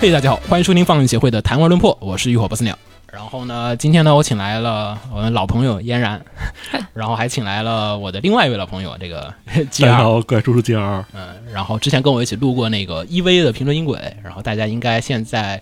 [0.00, 2.74] 嘿，大家好，欢迎收听放映协会的谈玩论破，我是浴火不死鸟。
[3.12, 6.18] 然后呢，今天呢，我请来了我们老朋友嫣然，
[6.94, 9.30] 然后还请来了我的另外一位老朋友这个
[9.70, 15.60] G 二，大家好，怪叔叔 G 二，嗯，然后之前跟我一起录过那个 EV 的评论音轨，然后大家应该现在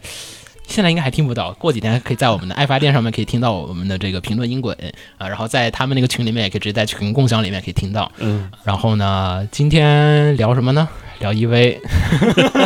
[0.68, 4.72] 现在应该还听不到，过几天可以在我们的爱发电上面可以听到我们的这个评论音轨
[5.16, 8.08] 啊，然后在他们那个群里面也可以直接在群共享里面可以听到。
[8.18, 10.88] 嗯，然后呢，今天聊什么呢？
[11.20, 11.78] 聊 EV，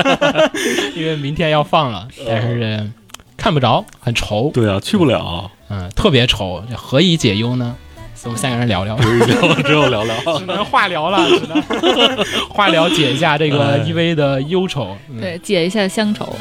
[0.95, 2.91] 因为明天要放了， 但是
[3.37, 7.75] 看不着，很愁，对啊，去不了，嗯，特别愁，何以解忧呢？
[8.15, 11.61] 所以我们三个人聊聊，只有只有聊聊， 只能化疗了，只能。
[12.49, 14.97] 化疗解一下这个哎 EV 的忧愁。
[15.11, 15.21] 嗯。
[15.21, 16.37] 对，解一下乡愁。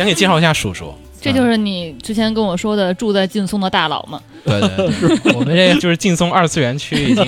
[0.00, 4.18] 先给介绍一下叔叔，这就是你之前跟我说的住在劲松的大佬嘛？
[4.46, 7.24] 对对对，我们这就是劲松二次元区已经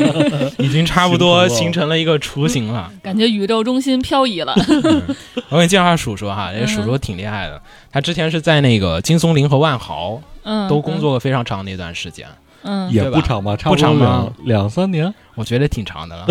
[0.57, 2.91] 已经差不多形成了一个雏形了。
[3.03, 4.55] 感觉宇宙中心漂移了。
[5.51, 7.61] 我给你介绍一下叔叔哈，这叔叔挺厉害的，
[7.93, 12.27] 他之前是在那个金松林和万豪嗯，都工作了非常长的一段时间，
[12.65, 12.89] 嗯。
[12.89, 15.13] 嗯，也不长吧，差不多长两两三年。
[15.35, 16.27] 我觉得挺长的了。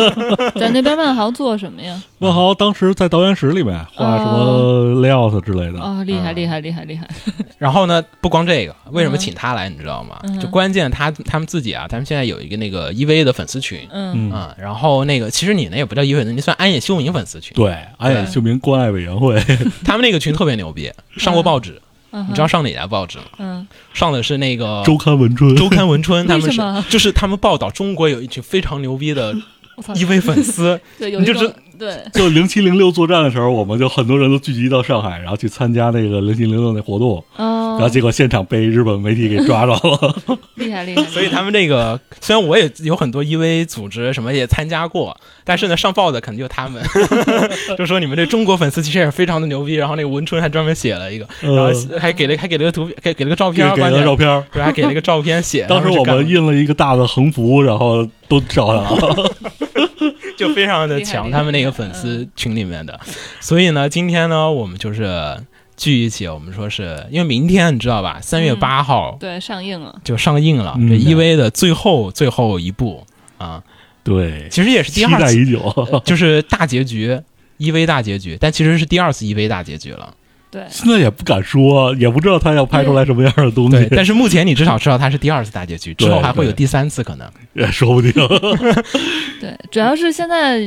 [0.58, 2.02] 在那边万豪做什么呀？
[2.20, 7.06] 万豪当时在导演室里面画什么 layout 之类的，哦，厉害嗯厉害厉害厉害！
[7.58, 10.18] 然后呢，不光这个，为什么请他来，你知道吗？
[10.22, 13.86] 嗯就关键他他们自己啊，他们现在有一个那个 EV 的粉丝群。
[13.90, 17.54] 嗯嗯，嗯，然后那个其实你那也不叫 EV 粉丝，你算安野秀明粉丝群。
[17.54, 19.38] 对，安野秀明关爱委员会，
[19.84, 21.78] 他们那个群特别牛逼，上过报纸。
[22.10, 23.24] 嗯你知道上哪家报纸吗？
[23.38, 23.66] 嗯。
[23.92, 29.34] 上的是那个周刊文春，周刊文春，他们是就是他们报道中国有一群非常牛逼的
[29.76, 29.92] 我操。
[29.94, 37.46] EV 粉丝， 对，有你就一种对就零七零六作战的时候，我们就很多人都聚集到上海，然后去参加那个零七零六那活动，然
[37.78, 40.16] 后哦，结果现场被日本媒体给抓着了。
[40.56, 41.02] 厉害厉害！
[41.04, 46.82] 所以他们这个虽然我也有很多 EV 组织什么也参加过，但是呢上报的肯定就他们，
[47.78, 49.74] 就说你们这中国粉丝其实也是非常的牛逼。
[49.74, 55.64] 然后那个文春还专门写了一个，然后还给了还给了个图片，给给了个照片，给了照片，对，还给了个照片写。
[55.68, 59.32] 当时我们印了一个大的横幅，然后都照下来了。
[60.38, 62.98] 就非常的强，他们那个粉丝群里面的。
[63.40, 65.36] 所以呢，今天呢，我们就是
[65.76, 70.00] 聚一起，我们说是因为明天你知道吧，三月嗯八号对，上映了。
[70.04, 73.04] 就上映了，嗯这 EV 的最后最后一部
[73.36, 73.62] 啊，
[74.02, 76.00] 对，其实也是第期二次，待已久。
[76.06, 77.20] 就是大结局。
[77.58, 80.14] EV 大结局，但其实是第二次 EV 大结局了。
[80.50, 87.30] 对，现在也不敢说，也不知道他要拍出来什么样的东对，西，但是目前你至少知道他是第二次大结局，之后还会有第三次可能。
[87.52, 88.12] 也说不定。
[89.40, 90.60] 对，主要是现在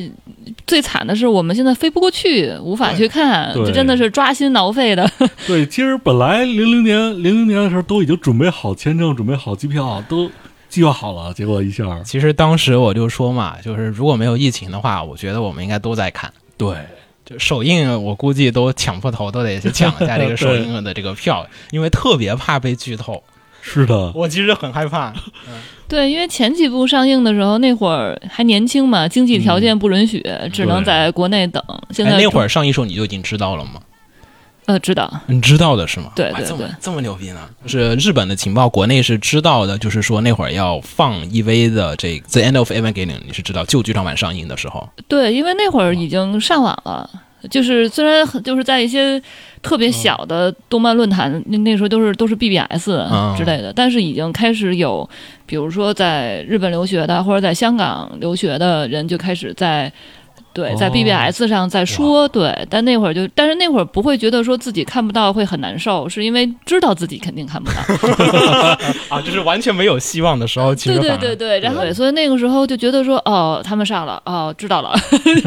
[0.67, 5.09] 最惨的是我们现在飞不过去，无法去看，对这真的是抓心挠肺的。
[5.47, 10.29] 对，其实本来零零年零零年的时候都已经准备好签证、准备好机票，都
[10.69, 16.31] 计划好了，结果一下，其实当时我就说嘛，就是如果没有疫情的话，我觉得我们应该都在看。
[16.55, 16.75] 对，
[17.25, 23.23] 就首映，我估计都抢破头，都得去抢一下这个首映 的这个票，因为特别怕被剧透。
[23.63, 25.13] 是的，我其实很害怕。
[25.87, 31.63] 对，因为前几部上映的时候，那会儿还年轻嘛，经济条件不允许，只能在国内等。
[31.91, 33.73] 现在哎，那会儿上映时候你就已经知道了吗？
[34.71, 36.11] 呃知道，你知道的是吗？
[36.15, 37.39] 对对对这么这么牛逼呢？
[37.63, 47.09] 就是日本的情报，国内是知道的，就是说那会儿要放 EV 的这个《The End of Evangelion》，你是知道旧剧场版上映的时候，对，因为那会儿已经上网了。
[47.49, 49.19] 就是虽然很就是在一些
[49.63, 55.09] 特别小的动漫论坛，那那时候都是都是 BBS 嗯之类的，但是已经开始有，
[55.47, 59.91] 比如说在日本留学的或者在香港留学的人就开始在。
[60.53, 67.77] 对，在哦 BBS 上在说、对，但那会儿就，但是那会儿不会觉得说自己看不到会很难受，是因为知道自己肯定看不到。
[69.15, 74.93] 啊，就是完全没有希望的时候，其实对对对对，然后所以那个时候就觉得说，哦，他们上了，哦，知道了。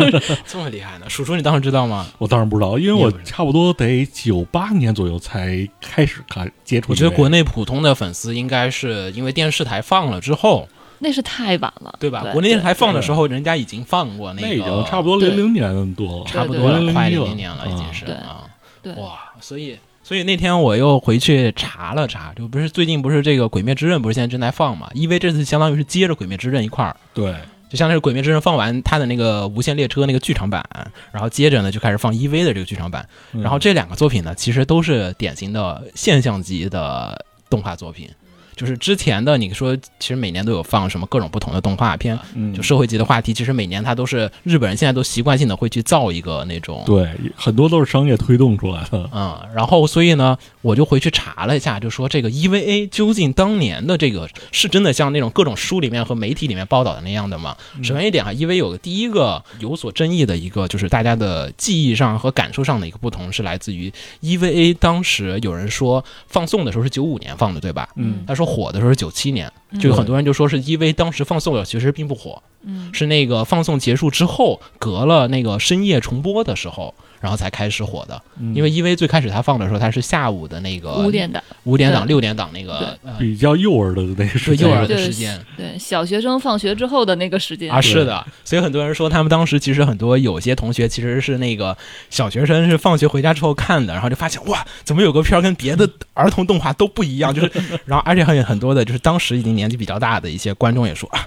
[0.47, 1.07] 这么厉害呢？
[1.09, 2.07] 叔叔，你当时知道吗？
[2.19, 6.93] 我当然不知道，因为我差不多得九八年左右才开始看接触。
[6.93, 10.69] 我觉得国内普通的粉丝应该是因为电视台放了之后，
[11.05, 12.23] 那是太晚了，对吧？
[12.23, 16.63] 对国内电视台放的时候，人家已经放过那个，那已经差不多零零年多了，差不多，
[16.95, 18.49] 快零零零年了，已经是啊。
[18.83, 24.91] 对哇，所以所以那天我又回去查了查，就不是最近不是这个《鬼灭之刃》不是现在正在放嘛？
[24.95, 27.35] 因为这次相当于是接着《鬼灭之刃》一块儿，对，
[27.69, 30.65] 就相当于是《鬼灭之刃》放完他的那个无限列车那个剧场版，
[31.13, 38.09] 然后接着呢就开始放 EV 的这个剧场版，然后这两个作品呢其实都是典型的现象级的动画作品。
[38.57, 49.09] 就是之前的你说，其实每年都有放什么各种不同的动画片，嗯就社会级的话题，其实每年它都是日本人现在都习惯性的会去造一个那种对，很多都是商业推动出来的。
[49.13, 57.57] 嗯，然后所以呢，我就回去查了一下，就说这个 EVA 究竟当年的这个是真的像那种各种书里面和媒体里面报道的那样的吗？
[57.83, 63.93] 首先一点哈，EVA 有个第一个有所争议的一个，就是大家的记忆上和感受上的一个不同，是来自于
[64.23, 67.89] EVA 当时有人说放送的时候是九五年放的，对吧？
[67.97, 69.51] 嗯他说火的时候是九七年，
[69.81, 72.93] 就有很多人就说是 EVA 当时放送了其实并不火，嗯。
[72.93, 76.95] 是那个放送结束之后，隔了那个深夜重播的时候，
[77.25, 78.21] 然后才开始火的。
[78.39, 78.55] 嗯。
[78.55, 84.69] 因为 EV 最开始它放的时候，它是下午的那个五点档，五点档、六点档那个呃比较幼儿的那个对时间。
[84.69, 85.41] 幼儿的时间。
[85.57, 87.73] 对小学生放学之后的那个时间。
[87.73, 91.75] 啊，是的，所以很多人说他们当时其实很多有些同学其实是那个
[92.11, 97.51] 小学生是放学回家之后看的，然后就发现哇，怎么有个片儿跟别的儿童动画都不一样，就是，
[97.87, 101.27] 然后而且还有很多的就是当时已经年纪比较大的一些观众也说啊，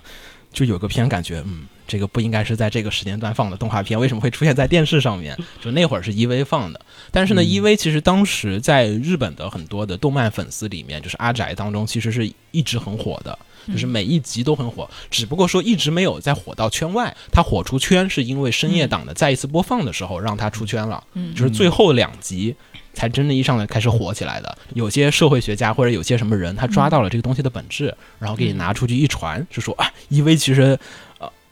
[0.52, 1.68] 就有个片感觉嗯。
[1.90, 5.34] 这个不应该是在这个时间段放的动画片，为什么会出现在电视上面？
[5.64, 17.16] 就那会儿是 EV 放的，但是呢、e v 其实当时在日本的很多的动漫粉丝里面，就是阿宅当中，其实是一直很火的，就是每一集都很火，只不过说一直没有再火到圈外。
[17.32, 22.54] 它火出圈是因为深夜档的再一次播放的时候让它出圈了，嗯就是最后两集。
[22.98, 30.80] 才真的意义上来开始火起来的，有些社会学家或者有些什么人，他抓到了这个东西的本质，然后给你拿出去一传，就说啊，EV 其实呃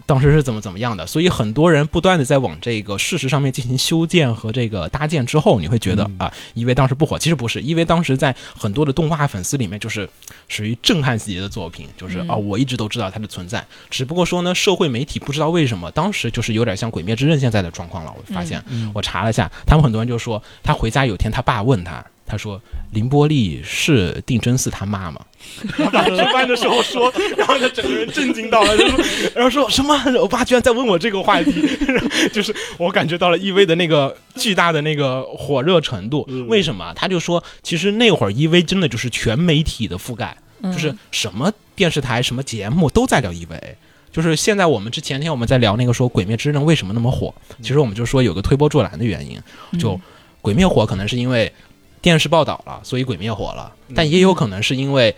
[0.05, 6.15] 当时是怎么怎么样的，所以很多人不断的在往这个事实上面进行修建和这个搭建之后，你会觉得嗯。
[6.19, 10.09] 啊因为当时不火，其实不是因为当时在很多的动画粉丝里面就是
[10.47, 12.29] 属于震撼级的作品，就是嗯。
[12.29, 18.63] 啊，我一直都知道它的存在，只不过说呢，社会媒体不知道为什么当时就是有点像《鬼灭之刃》现在的状况了，我发现。
[18.69, 22.59] 嗯我查了一下，他们很多人就说，他回家有天他爸问他，他说
[22.91, 25.21] 凌波丽是定真寺他妈吗？
[25.77, 28.75] 他爸吃饭的时候说，然后他整个人震惊到了，
[29.35, 29.95] 然后说什么？
[30.19, 31.51] 我爸居然在问我这个话题，
[32.33, 36.27] 就是我感觉到了 EV 的那个巨大的那个火热程度。
[36.47, 36.91] 为什么？
[36.95, 43.75] 他就说，其实那会儿 EV 真的就是全媒体的覆盖，嗯就是什么电视台、什么节目都在聊 EVA。
[44.11, 49.37] 就是现在我们之前天我们在聊那个说《鬼灭之刃》为什么那么火，其实我们就说有个推波助澜的原因，
[49.77, 49.91] 就
[50.41, 51.51] 《鬼灭》火可能是因为
[52.05, 55.15] 电视报道了，所以《鬼灭》火了，但也有可能是因为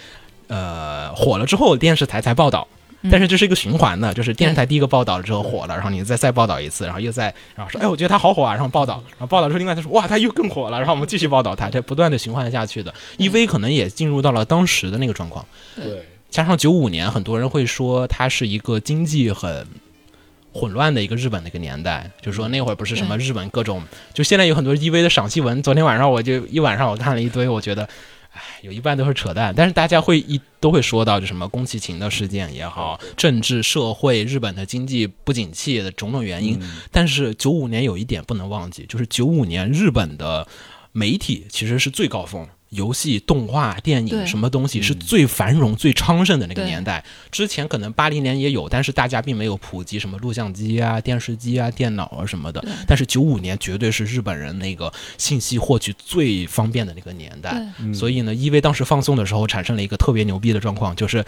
[0.48, 2.66] 呃火了之后电视台才报道。
[3.12, 7.25] 但是这是一个循环的，就是电视台第一个报道了之后火了，然后你再再报道一次，然后又再
[7.56, 12.94] 然后说，哎，我觉得他好火啊，然后报道，然后报道之后另外他说，哇，他又更火了，然后我们继续报道他，这不断的循环下去的。
[13.18, 15.45] EV 可能也进入到了当时的那个状况，
[15.75, 19.68] 对，加上九五年，很多人会说它是一个经济很
[20.57, 23.83] 混乱的一个日本的一个年代，就是说那会儿不是什么日本各种，
[24.13, 27.88] 就现在有很多 EV 的赏析文，昨天晚上我就一晚上我看了一堆，我觉得。
[28.33, 36.59] 唉，有一半都是扯淡，但是大家会一都会说到，就什么宫崎勤的事件也好，政治社会、日本的经济不景气的种种原因。
[36.92, 40.48] 但是九五年有一点不能忘记，就是九五年日本的
[40.92, 47.04] 媒体其实是最高峰，游戏、动画、电影什么东西是最繁荣、最昌盛的那个年代。
[47.31, 52.64] 之前可能八零年也有，但是大家并没有普及什么录像机啊、电视机啊、电脑啊什么的。
[52.86, 57.66] 但是九五年绝对是日本人那个信息获取最方便的那个年代。
[57.94, 61.24] 所以呢因为当时放送的时候产生了一个特别牛逼的状况，就是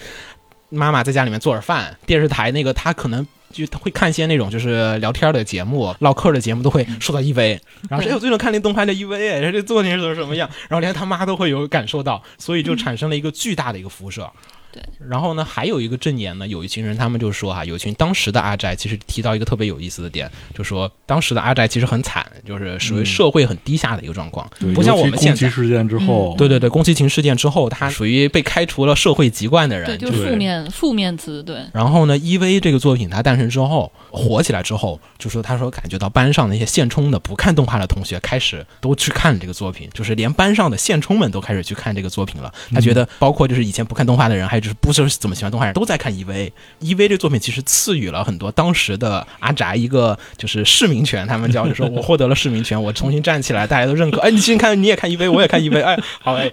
[0.69, 3.25] 妈妈在家里面做着饭，电视台那个他可能。
[3.51, 14.29] 就他会看一些那种就是聊天的节目、唠嗑的节目，都会受到 EV，然后说哎，我最近看那动画叫 EV，哎，这作品是什么样，然后连他妈都会有感受到，所以就产生了一个巨大的一个辐射。
[14.71, 25.39] 对，然后呢，还有一个证言呢，有一群人他们就说哈、有一群当时的阿宅其实提到一个特别有意思的点，就说当时的阿宅其实很惨，就是属于社会很低下的一个状况，对不像我们现在。
[25.39, 42.53] 宫崎事件之后，对对对，宫崎勤事件之后，他属于被开除了社会籍贯的人，对，就是负面负面词，对，然后呢，EV 这个作品它诞生之后火起来之后，就说他说感觉到班上那些现充的不看动画的同学开始都去看这个作品，就是连班上的现充们都开始去看这个作品了。
[42.73, 46.51] 他觉得包括就是以前不看动画的人，还有就是不是怎么喜欢动画人都在看 EV。
[46.82, 54.20] EV 这作品其实赐予了很多当时的阿宅一个就是市民权，他们叫就说我获得了市民权，我重新站起来，大家都认可。
[54.20, 56.51] 哎，你先看，你也看 EV，我也看 EV，哎，好哎。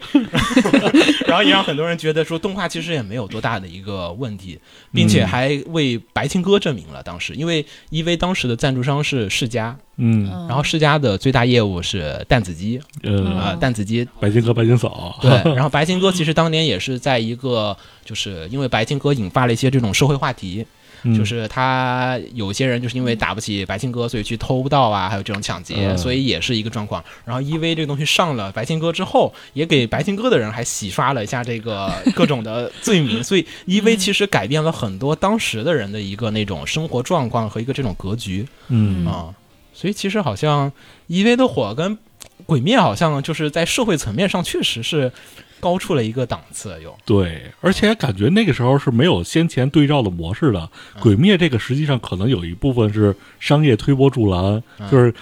[1.27, 4.59] 然后也让很多人觉得说动画其实也没有多大的一个问题，
[4.93, 10.29] 并且还为白青哥证明了当时，因为 EV 当时的赞助商是世嘉，嗯。
[10.31, 10.47] 嗯。
[10.49, 12.81] 然后世嘉的最大业务是弹子机。
[13.03, 14.07] 呃，弹子机。
[14.21, 20.67] 白金哥、白金嫂，对，然后白金哥其实当年也是在一个，就是因为白金哥引发了一些这种社会话题，
[21.03, 21.17] 嗯。
[21.17, 25.99] 就是他有些人就是因为打不起白金哥，所以去偷盗啊，还有这种抢劫，嗯。
[25.99, 27.03] 所以也是一个状况。
[27.25, 38.47] 然后 EV 这个东西上了白金哥之后，也给白金哥的人还洗刷了一下这个 各种的罪名，所以 EV 其实改变了很多当时的人的一个那种生活状况和一个这种格局。
[38.69, 39.07] 嗯。
[39.07, 39.35] 啊。
[39.77, 40.73] 所以其实好像
[41.09, 41.99] EV 的火跟
[42.47, 45.13] 鬼灭好像就是在社会层面上确实是
[45.61, 50.71] 高出了一个档次，有对，而且感觉那个时候是没有先前对照的模式的。
[50.99, 55.13] 鬼灭这个实际上可能有一部分是商业推波助澜，就是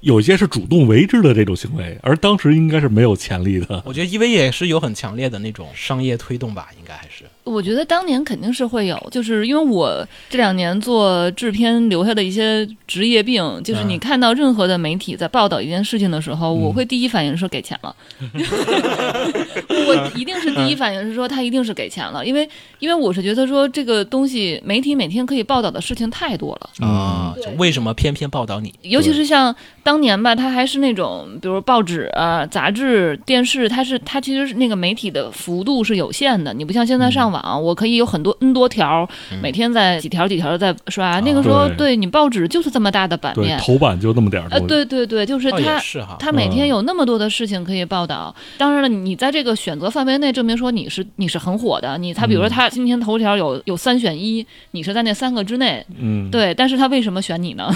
[0.00, 3.82] 有些是主动为之的这种行为，而当时应该是没有潜力的。
[3.86, 7.15] 我觉得 EV 也是有很强烈的那种商业推动吧，应该还是。
[7.46, 17.94] 我觉得当年肯定是会有，就是因为我这两年做制片留下的一些职业病，就是你嗯看到任何的媒体在报道一件事情的时候，我会第一反应是给钱了，
[19.68, 22.48] 我一定是第一反应是说他一定是给钱了，因为
[22.80, 26.86] 因为我是觉得说这个东西媒体每天可以报道的事情太多了。
[26.86, 28.74] 啊，就为什么偏偏报道你？
[28.82, 29.54] 尤其是像
[29.86, 36.52] 当年吧，它还是那种，比如报纸啊、杂志、电视，它是它其实是那个媒体的幅度是有限的。
[36.52, 39.08] 你不像现在上网，我可以有很多 N 多条，
[39.40, 41.20] 每天在几条几条的在刷。
[41.20, 41.86] 那个时候，对。
[41.86, 46.68] 对你报纸就是这么大的版，面，头版就那么点儿呃，对对对，就是哦，它也是哈，他每天嗯。
[46.68, 52.50] 有那么多的事情可以报道，当然了，你在这个选择范围内证明说你是你是很火的，你他比如说嗯。
[52.50, 57.72] 他今天头条有有三选一，你是在那三个之内，嗯，对，但是他为什么选你呢？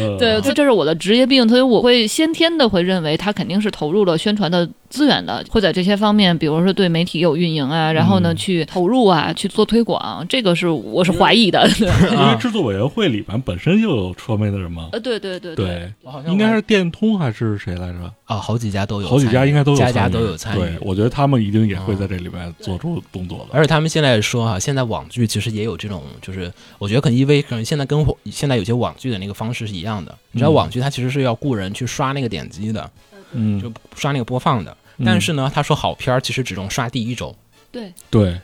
[0.00, 11.66] 呃 对，这这是我的职业病，所以我会先天的会认为他肯定是投入了宣传的资源的，会在这些方面，比如说对媒体有运营啊，然后呢嗯去投入啊，去做推广，这个是我是怀疑的。
[11.78, 14.90] 对因为制作委员会里面本身就有传媒的人嘛。
[14.92, 15.90] 呃，对对对对，
[16.26, 18.12] 应该是电通还是谁来着？
[18.26, 20.60] 啊，好几家都有，好几家应该都有，家家都有参与。
[20.60, 23.46] 对，我觉得他们一定也会在这里面做出动作的。
[23.52, 30.14] 而且他们现在说哈，现在网剧其实也有这种，就是我觉得可能 EV 可能现在跟现在有些网剧的那个方式是一样的。
[30.32, 32.90] 你知道嗯网剧它其实是要雇人去刷那个点击的，
[33.32, 34.76] 嗯，就刷那个播放的。
[35.04, 37.34] 但是呢，他说好片儿其实只能刷第一周，
[37.70, 38.40] 对，对，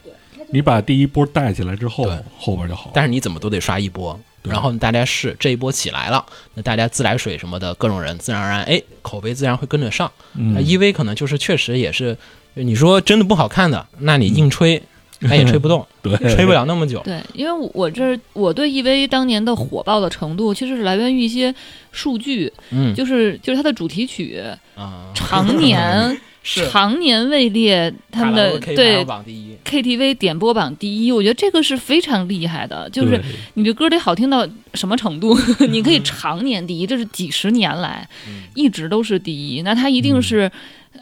[0.50, 2.90] 你把第一波带起来之后，后边就好。
[2.94, 4.18] 但是你怎么都得刷一波。
[4.44, 6.24] 然后大家是这一波起来了，
[6.54, 10.10] 那大家自来水什么的各种人自然而然，哎，口碑自然会跟着上。
[10.32, 12.16] 那嗯 EV 可能就是确实也是，
[12.54, 14.80] 你说真的不好看的，那你硬吹，
[15.20, 17.02] 它也吹不动， 对，吹不了那么久。
[17.04, 21.54] 对，因为我这儿我对 EV 当年的火爆的程度，其实是来源于一些
[21.92, 22.94] 数据，嗯。
[22.94, 24.40] 就是就是它的主题曲
[24.76, 26.18] 啊，常年是
[26.70, 29.56] 常年位列他们的对榜第一。
[29.64, 33.22] KTV 点播榜第一，我觉得这个是非常厉害的，就是
[33.54, 35.38] 你这歌得好听到什么程度？
[35.68, 38.44] 你可以常年第一，这是几十年来嗯。
[38.54, 40.50] 一直都是第一，那他一定是，
[40.92, 41.00] 呃，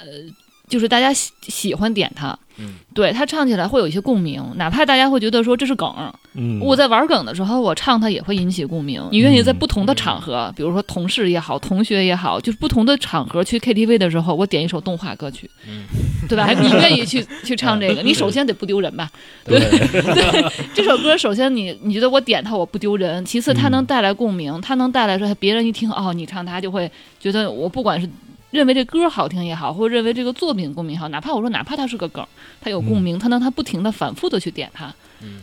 [0.68, 2.36] 就是大家喜喜欢点他。
[2.58, 5.88] 嗯，对他唱起来会有一些共鸣，哪怕大家会觉得说这是梗，
[6.34, 9.02] 嗯，我在玩梗的时候，我唱它也会引起共鸣。
[9.10, 15.84] 你愿意在不同的场合，比如说同事也好，同学也好，就是不同的场合去 KTV 的时候，我点一首动画歌曲，嗯
[16.28, 16.50] 对吧？
[16.58, 19.10] 你愿意去去唱这个， 你首先得不丢人吧？
[19.44, 20.44] 对对，
[20.74, 28.08] 这首歌首先你你觉得我点它我不丢人，其次它能带来共鸣，它能带来说别人一听哦你唱它就会觉得我不管是。
[28.56, 32.26] 认为这歌好听也好，或者认为这个作品共鸣也好，哪怕我说哪怕它是个梗，
[32.60, 34.92] 它有共鸣，它能它不停的反复的去点它，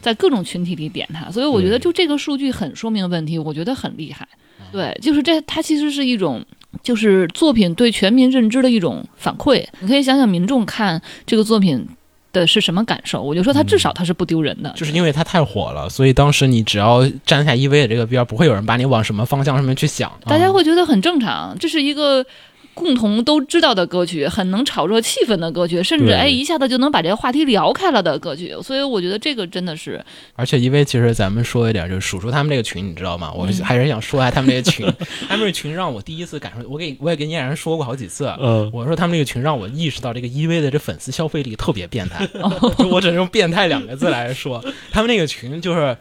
[0.02, 4.28] 在各种群体里点它，所以我觉得就这个数据很说明问题，我觉得很厉害。
[4.72, 6.44] 对，就是这它其实是一种。
[6.82, 11.88] 就是作品对全民认知的一种反馈，你可以想想民众看这个作品
[12.34, 13.22] 的是什么感受。
[13.22, 20.12] 我就说他至少他是不丢人的，就是因为它太火了，所以当时你只要站下 EV 的这个边儿，不会有人把你往什么方向上面去想。
[20.26, 22.26] 大家啊会觉得很正常，这是一个
[22.74, 28.56] 共同都知道的歌曲，很能炒热气氛的歌曲，甚至对哎一下子就能把这个话题聊开了的歌曲。
[28.62, 30.04] 所以我觉得这个真的是，
[30.36, 33.32] 而且因为其实咱们说一点，就是数数他们这个群，你知道吗？
[33.36, 34.86] 我嗯还是想说一下他们这个群，
[35.30, 38.26] 他们这个群让我第一次感受，我给我也跟嫣然说过好几次。
[38.40, 42.28] 嗯，我说他们这个群让我意识到这个 EV 的这粉丝消费力特别变态，
[42.78, 44.64] 就我只能用“变态”两个字来说。
[44.92, 45.96] 他们那个群就是，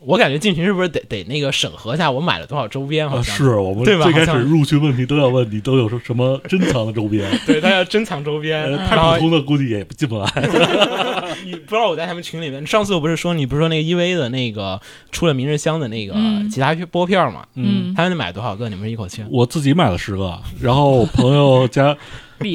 [0.00, 3.08] 我感觉进群是不是得得那个审核一下我买了多少周边？
[3.08, 10.26] 好啊，像是我们最开始入群问题都要问你都有什么珍藏的周边， 对，他要珍藏周边，呃太普通的估计也进不来。
[11.44, 17.44] 你不知道我在他们群里面，上次我不是说你不是说那个 EV 的那个出了明日香的那个嗯其他拨片嘛？
[17.54, 18.68] 嗯，他们买多少个？
[18.68, 19.22] 你们一口气？
[19.30, 21.96] 我自己买了十个，然后我朋友家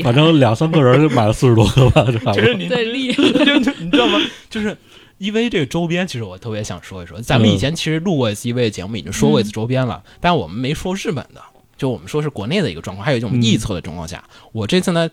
[0.04, 2.42] 反，正两三个人就买了四十多个吧，这差不多。
[2.42, 4.20] 就是你对厉害，就就你知道吗？
[4.50, 4.76] 就是
[5.20, 7.22] EV 这个周边，其实我特别想说一说。
[7.22, 11.42] 咱们以前其实录过一次 EV 的节目，已经说过一次周边了，但我们没说日本的，
[11.78, 15.10] 就我们说是国内的一个状况，还有一种臆测的状况下，我这次呢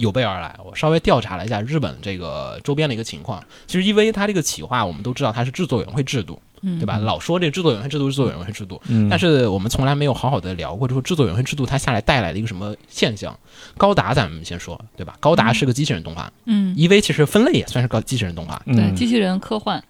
[0.00, 0.58] 有备而来。
[0.64, 6.98] 我稍微调查了一下日本这个周边的一个情况，其实 EVA 它这个企划我们都知道它是制作委员会制度，嗯对吧？
[6.98, 13.36] 老说这个制作委员会制度制作委员会制度，嗯但是我们从来没有好好的聊过，就说制作委员会制度它下来带来的一个什么现象。
[13.76, 15.16] 高达咱们先说，对吧？
[15.20, 18.60] 高达是个机器人动画、嗯，e v 其实分类也算是个机器人动画。
[18.66, 19.82] 对，嗯机器人科幻，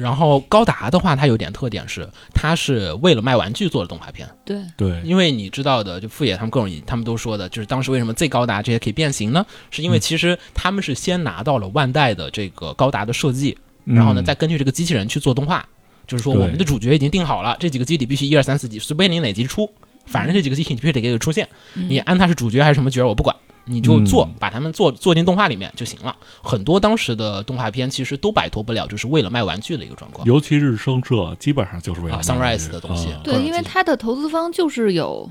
[0.00, 4.26] 然后高达的话，它有点特点是，它是为了卖玩具做的动画片。
[4.46, 9.44] 对，对，因为你知道的，就富野他们各种他们都说的，就是当时为什么 Z 高达这些可以变形呢？
[9.70, 15.68] 是因为其实他们是先拿到了万代的这个高达的设计，然后呢嗯再根据这个机器人去做动画。
[16.06, 19.70] 就是说我们的主角已经定好了，这几个机体必须一二三四级，随便你哪集出，
[20.10, 21.48] 反正这几个机器你必须得给我出现。
[21.74, 26.14] 嗯你安他是主角还是什么角儿我不管，你就做嗯，把他们做做进动画里面就行了。
[26.42, 30.26] 很多当时的动画片其实都摆脱不了就是为了卖玩具的一个状况。
[30.26, 35.30] 尤其是生社基本上就是为了啊 Sunrise 的东西啊对，因为它的投资方就是有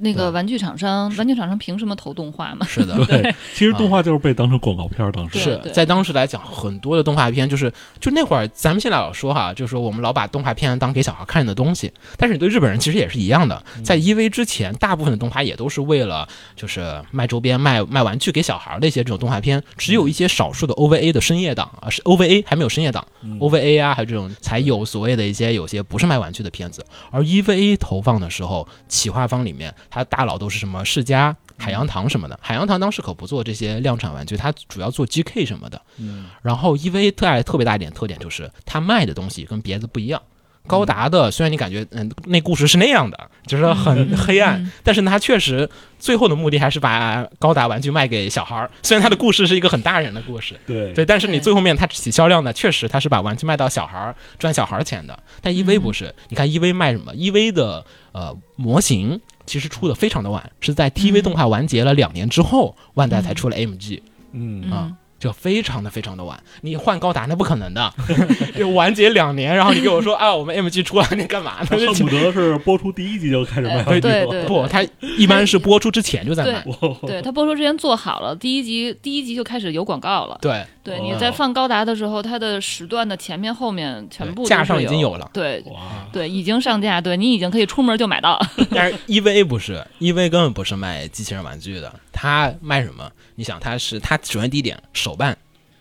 [0.00, 2.66] 那个玩具厂商，玩具厂商凭什么投动画嘛？
[2.66, 5.38] 是的， 对，其实动画就是被当成广告片儿，当时。
[5.38, 23.06] 是在当时来讲，很多的动画片就是就那会儿，咱们现在老说哈，就是说我们老把动画片当给小孩看的东西，但是你对日本人其实也是一样的，在 EV 之前，大部分的动画也都是为了就是卖周边、卖卖玩具给小孩的一些这种动画片，只有一些少数的 OVA 的深夜档啊，是 OVA 还没有深夜档、
[23.38, 31.36] o v a 啊，还有这种才有所谓的一些有些不是卖玩具的片子，而 EVA 投放的时候，企划方里面它大佬都是什么世嘉。
[31.56, 35.80] 海洋堂什么的，海洋堂当时可不做这些量产玩具，它主要做 GK 什么的。
[35.98, 37.12] 嗯然后 E.V.
[37.12, 40.20] 特爱特别大一点特点就是它卖的东西跟别的不一样。
[40.66, 45.68] 高达的虽然你感觉嗯那故事是那样的，就是很黑暗，嗯但是呢它确实
[46.00, 48.68] 最后的目的还是把高达玩具卖给小孩儿。
[48.82, 55.16] 虽然它的故事是一个很大人的故事，对对，但是你最后面它起销量呢，确实它是把玩具卖到小孩儿赚小孩儿钱的。
[55.40, 61.22] 但 EV 不是，你看 EV 卖什么？EV 的呃模型其实出的非常的晚，是在 TV 嗯。
[61.22, 64.00] 动画完结了两年之后，万代才出了 MG。
[64.32, 64.70] 嗯。
[64.70, 64.92] 啊
[65.24, 67.90] 嗯，就非常的非常的晚，你换高达那不可能的，
[68.56, 71.66] 就完结两年，然后你跟我说啊，我们 MG 出来，你干嘛呢？
[71.70, 74.84] 他恨不得是播出第一集就开始卖玩具了对对不，它
[75.16, 76.64] 一般是播出之前就在卖。
[77.06, 80.36] 对他播出之前做好了，第一集第一集就开始有广告了。
[80.42, 85.64] 对，对，哦你在放高达的时候，它的时段的前面后面全部架上已经有了对，
[86.12, 88.38] 对，已经上架，对你已经可以出门就买到。
[88.70, 93.10] 但是 EVA 不是，EVA 根本不是卖机器人玩具的，它卖什么？
[93.36, 95.36] 你想，它是它首先第一点手办，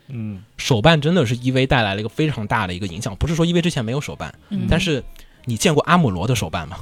[0.08, 5.04] 嗯手办真的是 EV 带来了一个非常大的一个影响，不是说 EV 之前没有手办，嗯但是
[5.46, 6.78] 你见过阿姆罗的手办吗？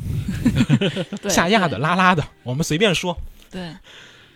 [1.21, 3.17] 对下亚的、拉拉的，我们随便说。
[3.49, 3.61] 对，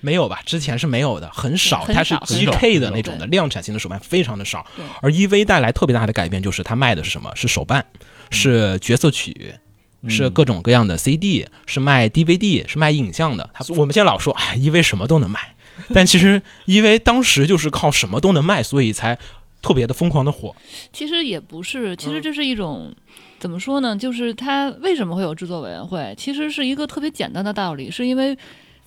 [0.02, 0.42] 没有吧？
[0.46, 4.66] 之前是没有的，很少，它是 GK 的那种的量产型的手办非常的少。
[5.02, 7.32] 而 EV 带来特别大的改变就是它卖的是什么？
[7.36, 7.86] 是手办，
[8.30, 9.54] 是角色曲，
[10.10, 13.50] 是各种各样的 CD，是卖 DVD，是卖影像的。
[13.54, 15.56] 它我们现在老说，哎，EV 什么都能卖，
[15.94, 19.18] 但其实因为当时就是靠什么都能卖，所以才
[19.62, 20.56] 特别的疯狂的火。
[20.94, 22.94] 其实也不是，其实嗯这是一种。
[23.38, 23.96] 怎么说呢？
[23.96, 26.16] 就是它为什么会有制作委员会？
[26.18, 28.36] 其实是一个特别简单的道理，是因为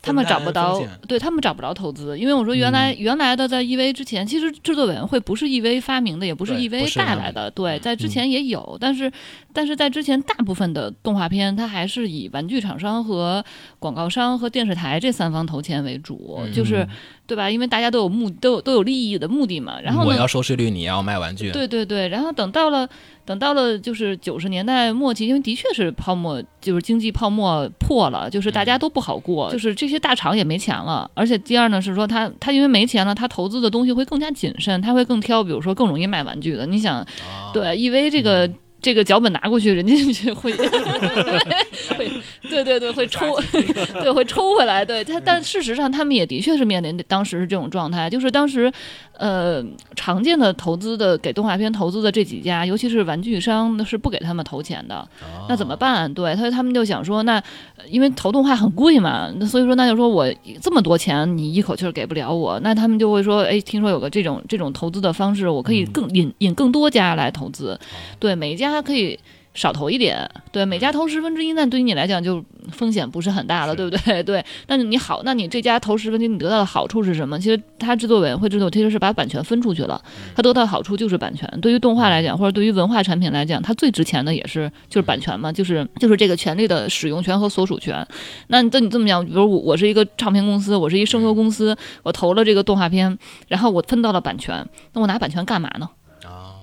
[0.00, 2.18] 他们找不分到对他们找不着投资。
[2.18, 7.50] 因为我说原来、原来的在 EV 之前，其实制作委员会不是 EV 发明的，也不是对不 EV 是他们带来的。
[7.50, 9.10] 对，在之前也有，但是
[9.52, 13.44] 但是在之前大部分的动画片，它还是以玩具厂商和
[13.78, 16.86] 广告商和电视台这三方投钱为主，嗯就是
[17.26, 17.50] 对吧？
[17.50, 19.80] 因为大家都有目都有都有利益的目的嘛。
[19.80, 21.50] 然后呢，我要收视率，你要卖玩具。
[21.50, 22.88] 对对对，然后等到了
[23.28, 36.64] 等到了就是九十年代末期，因为的确是泡沫，就是经济泡沫破了，就是大家都不好过，就是这些大厂也没钱了，而且第二呢是说他他因为没钱了，他投资的东西会更加谨慎，他会更挑，比如说更容易卖玩具的。
[36.64, 37.06] 你想，啊
[37.52, 38.50] 对因为这个。
[38.80, 40.52] 这个脚本拿过去，人家就会
[41.96, 42.10] 会，
[42.48, 43.26] 对对对，会抽，
[44.02, 44.84] 对会抽回来。
[44.84, 48.72] 对他，但事实上他们也的确是面临当时是这种状态，就是当时，
[49.18, 49.64] 呃，
[49.96, 55.06] 常见的投资的给动画片投资的这几家，尤其是玩具商，是不给他们投钱的。
[55.48, 56.12] 那怎么办？
[56.14, 57.38] 对他，他们就想说，那
[57.76, 60.26] 呃因为投动画很贵嘛，那所以说那就说我
[60.60, 67.78] 这么多钱，你一口气儿给不了我，那他们就会说，哎，听说有个这种这种投资的方式，我可以更引引更多家来投资，
[68.20, 69.18] 对，每一家可以。
[69.54, 74.22] 少投一点，对，每家投十分之一，那对于你来讲就风险不是很大了，对不对？
[74.22, 77.36] 对，那你好，那你这家投十分之一，你得到的好处是什么？
[77.40, 80.00] 其实它制作委员会制作其实是把版权分出去了，
[80.36, 81.48] 他得到的好处就是版权。
[81.60, 88.06] 对于动画来讲，或者对于文化产品来讲，它最值钱的也是就是版权嘛，就是就是这个权利的使用权和所属权。
[88.46, 95.88] 那你这你这么讲，比如我我是一个唱片公司，我是一声优公司，我投了这个动画片，然后我分到了版权，那我拿版权干嘛呢？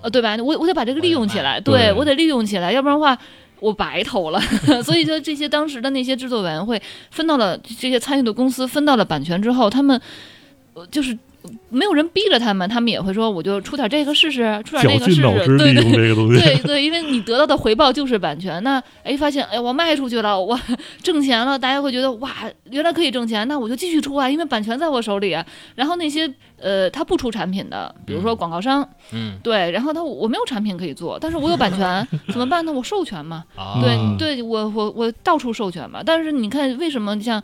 [0.05, 0.37] 啊，呃，对吧？
[0.37, 3.17] 我我得把这个利用起来，对对我得利用起来，要不然的话。
[3.61, 4.39] 我白投了，
[4.83, 9.99] 所以说这些当时的那些制作委员会分到了这些参与的公司分到了版权之后，他们
[10.73, 11.17] 呃就是
[11.69, 16.41] 没有人逼着他们，他们也会说我就出点这个试试，出点那个试试，尽脑汁对对利用这个东西。
[16.41, 18.61] 对对，因为你得到的回报就是版权。
[18.63, 20.59] 那哎，发现哎，我卖出去了，我
[21.03, 22.31] 挣钱了，大家会觉得哇，
[22.69, 25.45] 原来可以挣钱，那我就继续出啊，因为版权在我手里啊。
[25.75, 32.71] 然后那些呃，他不出产品的，比如说广告商，嗯，对，然后他我没有产品可以做，但是我有版权， 怎么办呢？
[32.71, 36.01] 我授权嘛，啊，对嗯对，我我我到处授权嘛。
[36.05, 37.41] 但是你看，为什么像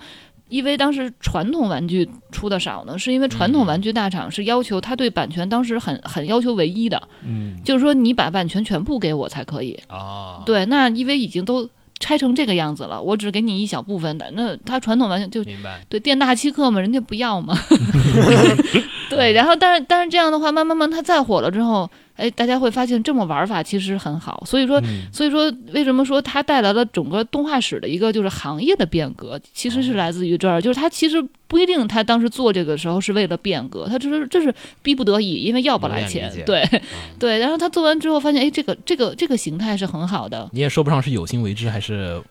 [0.52, 3.00] EV 当时传统玩具出的少呢？
[3.00, 9.80] 是因为传统嗯玩具大厂是要求他对版权当时很很要求唯一的，嗯，就是说你把版权全部给我才可以。
[9.88, 11.68] 啊，对，那因为已经都
[12.00, 14.30] 拆成这个样子了，我只给你一小部分的。
[14.34, 17.58] 那他传统玩具就明白，对店大欺客嘛，人家不要嘛。
[19.10, 21.90] 对，然后但是但是这样的话，慢慢慢它再火了之后，
[22.22, 24.44] 哎，大家会发现这么玩法其实很好。
[24.46, 30.62] 所以说，嗯所以说为什么说它带来了整个动画史的一个就是行业的变革，其实哦是来自于这儿。
[30.62, 34.54] 就是它其实不一定他当时做这个时候是为了变革，他只是这是
[34.84, 36.02] 逼不得已，因为要不来。
[36.12, 36.82] 钱对 嗯
[37.18, 40.50] 对，然后他做完之后发现，哎，这个这个这个形态是很好的。
[40.52, 42.22] 你也说不上是有心为之还是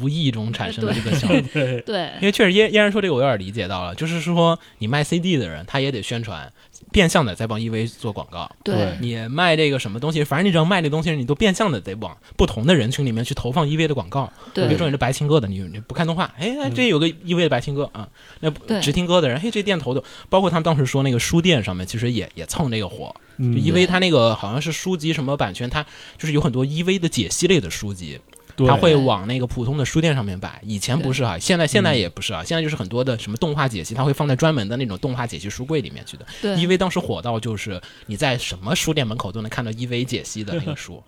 [0.00, 1.50] 无意中产生的这个想法。
[1.52, 6.50] 对， 对因为确实嫣嫣然说这个我有点理解到了，就是说你卖 CD 的人，他也得宣传，
[6.90, 8.50] 变相的在帮 EV 做广告。
[8.62, 8.96] 对。
[9.00, 14.30] 你卖这个什么东西，反正你只要卖这东西，你都变相的得往不同的人群里面去投放 EV 的广告。
[14.54, 18.08] 比如说你是白青歌的，你你不看动画，哎，哎这有个 EV 的白青歌啊，
[18.40, 18.80] 那对。
[18.80, 25.84] 直听歌的人，嘿，这店头的，包括他们当时说那个书店上面，其实也也蹭这个火，就嗯 EV 它那个好像是书籍什么版权，它
[26.18, 30.60] 就是有很多 EV 的解析类的书籍，对它会往那个普通的书店上面摆。
[30.64, 36.26] 以前不是啊，现在现在也不是啊，现在就是很多的什么动画解析，它会放在专门的那种动画解析书柜里面去的。
[36.40, 41.02] 对 EV 当时火到就是你在什么书店门口都能看到 EV 解析的那个书，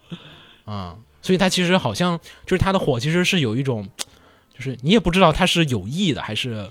[0.65, 3.89] 啊、所以它其实好像就是它的火其实是有一种，
[4.55, 6.71] 就是你也不知道它是有意的还是。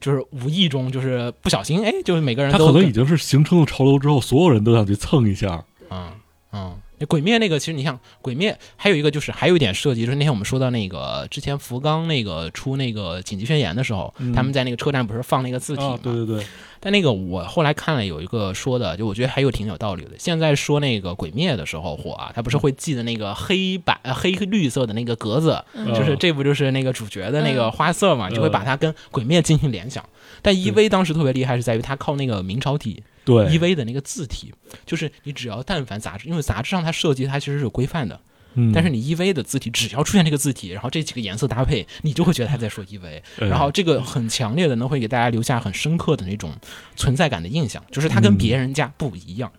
[0.00, 5.62] 就是无意中，就是不小心，哎，就是每个人它都跟可能已经是形成了潮流之后，所有人都想去蹭一下。
[5.90, 6.10] 嗯
[6.52, 15.94] 嗯，那鬼灭那个，其实你像鬼灭，还有一个就是还有一点设计，就是那天我们说到那个之前福冈那个出那个紧急宣言的时候，嗯他们在那个车站不是放那个字体吗？
[15.94, 16.44] 啊，对对对，
[16.78, 20.10] 但那个我后来看了有一个说的，就我觉得还有挺有道理的。
[20.18, 30.04] 现在说那个鬼灭的时候火啊，他不是会记的那个黑白、呃黑绿色的那个格子，嗯就是这不就是那个主角的那个花色嘛，嗯就会把它跟鬼灭进行联想。
[30.42, 33.46] 但 EV 当时特别厉害是在于它靠那个明朝体，对。
[33.46, 34.52] EV 的那个字体，
[34.86, 38.20] 就是你只要但凡杂志，因为杂志上它设计它其实是有规范的，
[38.54, 38.72] 嗯。
[38.72, 46.52] 但是你 EV 的字体只要出现这个字体，然后这几个颜色搭配，你就会觉得他在说 EV，哎然后这个很强烈的呢会给大家留下很深刻的那种
[46.96, 49.50] 存在感的印象，就是它跟嗯别人家不一样，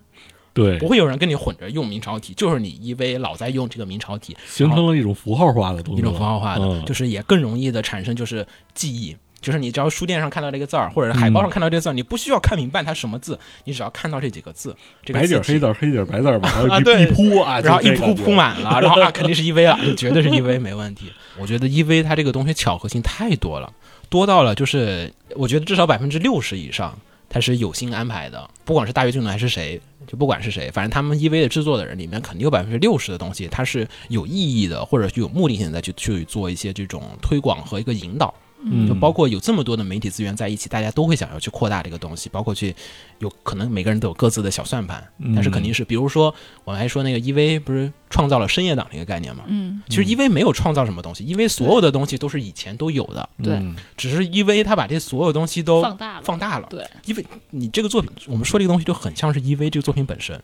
[0.52, 0.78] 对。
[0.78, 9.16] 不会有人跟你混着用明朝体，就是你 EV 老在用这个明朝体，形成了一种符号化的东西，一种符号化的，嗯就是也更容易的产生就是记忆。
[9.42, 14.74] 就是你只要书店上看到这个字儿，或者是海报上看到这个字儿，你不需要看明白它什么字，你只要看到这几个字，
[15.04, 21.12] 这个白底黑字儿黑底儿白字儿嘛， 然后一啊对一铺啊，然后一铺铺满了， 然后啊肯定是 EV 了，就绝对是 EV 没问题。
[21.38, 23.72] 我觉得 EV 它这个东西巧合性太多了，
[24.08, 26.96] 多到了就是我觉得至少百分之六十以上
[27.28, 38.32] 它是有心安排的，不管是大跃进还是谁，就不管是谁，反正他们 EV 的制作的人里面肯定有百分之六十的东西它是有意义的，或者是有目的性的去去做一些这种推广和一个引导。
[38.64, 38.88] 嗯。
[38.88, 42.74] 就包括有这么多的媒体资源在一起，大家都会想要去扩大这个东西，包括去
[43.18, 49.42] 有可能每个人都有各自的小算盘，嗯但是肯定是，比如说我们还说那个 EV 不是创造了深夜党这个概念嘛？
[49.48, 49.82] 嗯。
[49.88, 53.54] 其实 EV 没有创造什么东西因为所有的东西都是以前都有的，对。
[53.54, 56.66] 嗯只是 EV 它把这所有东西都放大了，放大了。
[56.68, 60.40] 对，因为你这个作品，我们说这个东西就很像是 EV 这个作品本身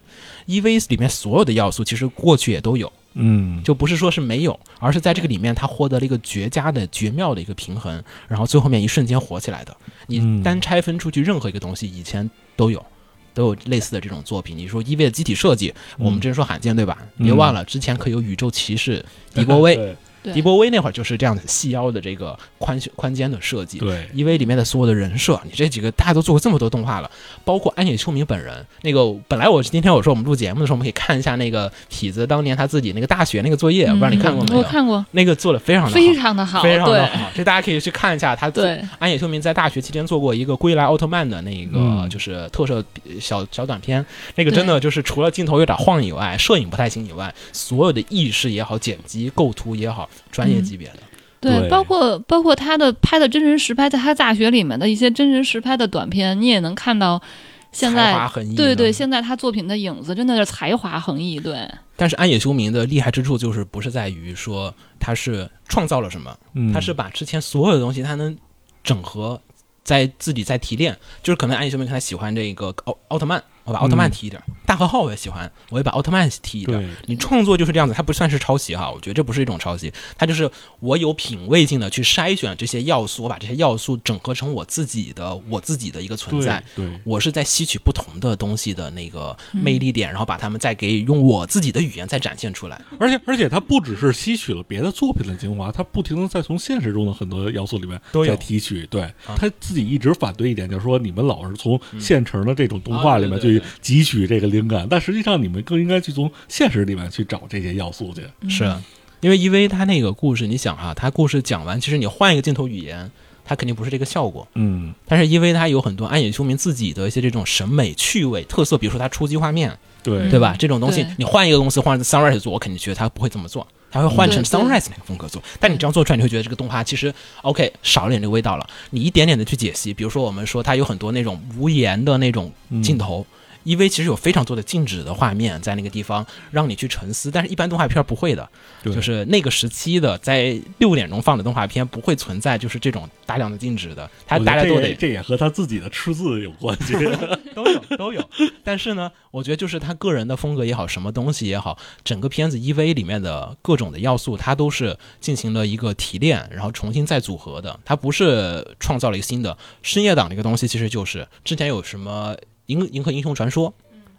[0.46, 9.76] ，EV 里面所有的要素其实过去也都有，嗯，就不是说是没有，而是在这个里面它获得了一个绝佳的、绝妙的一个平衡，然后最后面一瞬间火起来的。
[10.06, 10.42] 你嗯。
[10.42, 12.84] 单拆分出去任何一个东西，以前都有。
[13.34, 14.56] 都有类似的这种作品。
[14.56, 16.96] 你说 EV 的机体设计，我们之前说罕见对吧？
[17.16, 19.76] 嗯别忘了之前可有宇宙骑士迪波威，
[20.32, 23.78] 迪波威那会儿就是这样的细腰的这个宽宽肩的设计。
[23.78, 27.10] 对，因为里面的所有的人设，你这几个大家都做过这么多动画了，
[27.44, 28.64] 包括安野秀明本人。
[28.82, 34.56] 那个本来我今天我说我们录节目的时候，我们可以看一下那个痞子当年他自己那个大学那个作业，我不知道你看过没有？
[34.56, 38.50] 嗯我看过，那个做的非常的好，非常的好，非常的好，这大家可以去看一下他
[38.98, 42.84] 安野秀明在大学期间做过一个《归来奥特曼》的那个嗯就是特摄
[43.20, 50.98] 小小短片，那个真的就是除了镜头有点晃以外，摄影不太行以外，所有的意识也好、剪辑、构图也好，专业级别的。
[51.40, 51.68] 对，对。
[51.68, 57.22] 包括包括他的拍的真人实拍，在他大学里面的一些真人实拍的短片，你也能看到
[57.70, 58.28] 现才华在。
[58.28, 66.72] 横溢，对对，现在他作品的影子真的是才华横溢，对，但是安野秀明的厉害之处就是不是在于说他是创造了什么，嗯。
[66.72, 68.36] 他是把之前所有的东西他能
[68.82, 69.40] 整合
[69.84, 76.84] 在自己在提炼，就是可能安野秀明他喜欢这个奥奥特曼，我把奥特曼嗯提一点儿；大和号我也喜欢，我也把奥特曼提一点儿。
[77.06, 80.50] 你创作就是这样子，它不算是抄袭哈，我觉得这不是一种抄袭，它就是
[80.80, 86.62] 我有品味性的去筛选这些要素，我把这些要素整合成我自己的我自己的一个存在。
[86.74, 92.80] 对，我是在吸取不同的东西的那个魅力点，然后把它们再给用我自己的语言再展现出来。
[92.98, 98.86] 而且而且它不只是吸取了别的作品的精华，它不停的在从现实中的很多要素里面都有在提取。
[98.86, 108.22] 对、他自己一直反对一点，就是说你们老是从现成的这种动画里面去汲取这个灵感，但实际上你们更应该去从现实里面去找这些要素去。
[108.48, 108.72] 是
[109.20, 113.10] 因为 EV 它那个故事，你想哈、它故事讲完，其实你换一个镜头语言，
[113.44, 114.46] 它肯定不是这个效果。
[114.54, 120.54] 嗯，但是因为它有很多安野秀明自己的一些这种审美趣味特色，比如说它初级画面，对，对吧？
[120.56, 125.42] 这种东西你换一个公司换 Sunrise 做，我肯定觉得他不会这么做，他会换成 Sunrise 那个风格做。
[125.58, 128.64] 但你这样做出来，你会觉得这个动画其实 OK 少了点这个味道了。
[128.90, 132.52] 你一点点的去解析，比如说我们说它有很多那种无言的那种
[132.84, 133.18] 镜头。
[133.18, 133.37] 因
[133.76, 138.48] 为其实有非常多的静止的画面在那个地方让你去沉思，但是一般动画片不会的，
[138.84, 146.94] 就是那个时期的在六点钟放的动画片不会存在就是这种大量的静止的，它我觉得这大家都得也这也和他自己的出自有关系。
[147.54, 148.24] 都有都有。
[148.62, 157.78] 但是呢，我觉得就是他个人的风格也好，什么东西也好，整个片子 EV 里面的各种的要素，它都是进行了一个提炼，然后重新再组合的。
[157.84, 162.36] 它不是创造了一个新的深夜档这个东西，其实就是之前有什么
[162.68, 163.74] 银银河英雄传说。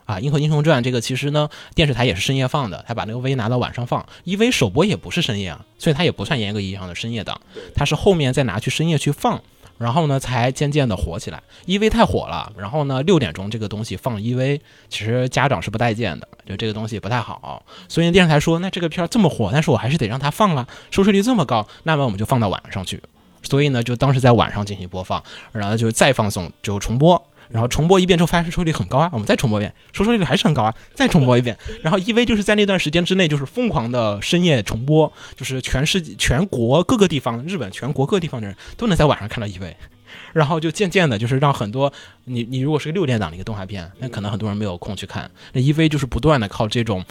[0.05, 7.39] 啊，《银河英雄传》这个其实呢，电视台也是深夜放的，他把那个 V 拿到晚上放，EV 首播也不是深夜啊，所以它也不算严格意义上的深夜档，
[7.75, 9.39] 它是后面再拿去深夜去放，
[9.77, 11.43] 然后呢，才渐渐的火起来。
[11.67, 14.59] EV 太火了，然后呢，六点钟这个东西放 EV，
[14.89, 17.63] 其实家长是不待见的，就这个东西不太好。
[17.87, 22.99] 所以电视台说，那这个片儿这么火，但是我还是得让它放了，收视率这么高，那么我们就放到晚上去。
[23.43, 27.28] 所以呢，就当时在晚上进行播放，然后就再放送，就重播。
[27.49, 31.57] 然后重播一遍之后，发现收视率很高啊，我们再重播一遍，收视率还是很高啊，再重播一遍。
[31.81, 39.73] 然后 EV 就是在那段时间之内，就是疯狂的深夜重播，就是全世界、全国各个地方，日本全国各个地方的人都能在晚上看到 EV。
[40.33, 41.91] 然后就渐渐的，就是让很多
[42.25, 45.29] 你你如果是个六点档的一个动画片，那可能很多人没有空去看。
[45.53, 47.03] 那 EV 就是不断的靠这种，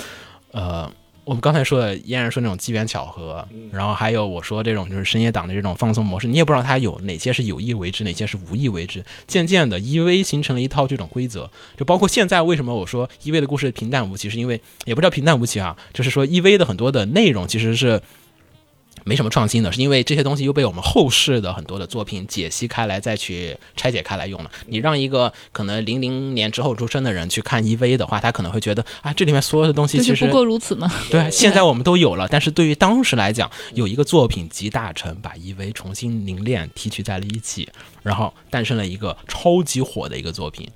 [0.53, 0.91] 呃，
[1.29, 9.05] 我们刚才说的，嫣然说那种机缘巧合，然后还有我说这种就是深夜党的这种放松模式，你也不知道他有哪些是有意为之，哪些是无意为之。
[9.27, 18.01] 渐渐的，EV 形成了一套这种规则，就包括现在为什么我说 EV 的故事平淡无奇，是因为也不叫平淡无奇啊，就是说 EV 的很多的内容其实是。
[19.09, 24.51] 没什么创新的，是因为这些东西又被我们后世的很多的作品解析开来，再去拆解开来用了。
[24.67, 30.93] 你让一个可能零零年之后出生的人去看 EV 的话，他可能会觉得啊，这里面所有的东西其实不过如此嘛。
[31.11, 37.67] 对， 现在我们都有了，但是对于当时来讲，有一个作品集大成，把 EV 重新凝练提取在了一起，
[38.03, 40.69] 然后诞生了一个超级火的一个作品，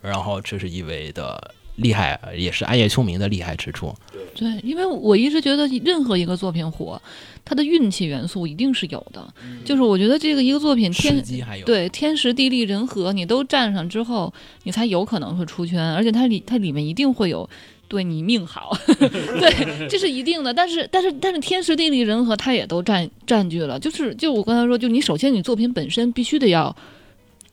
[0.00, 3.94] 然后这是 EV 的厉害，也是暗夜凶明的厉害之处。
[4.34, 7.00] 对，因为我一直觉得任何一个作品火，
[7.44, 9.26] 它的运气元素一定是有的。
[9.64, 14.32] 就是我觉得这个一个作品时天机还有对天时地利人和你都占上之后，
[14.64, 17.48] 你才有可能会出圈，而且它里它里面一定会有。
[17.88, 20.54] 对你命好， 对，这是一定的。
[20.54, 23.78] 但是，但是，但是，天时地利人和，它也都占占据了。
[23.78, 26.74] 就是，就我刚才说，就你首先你作品本身必须得要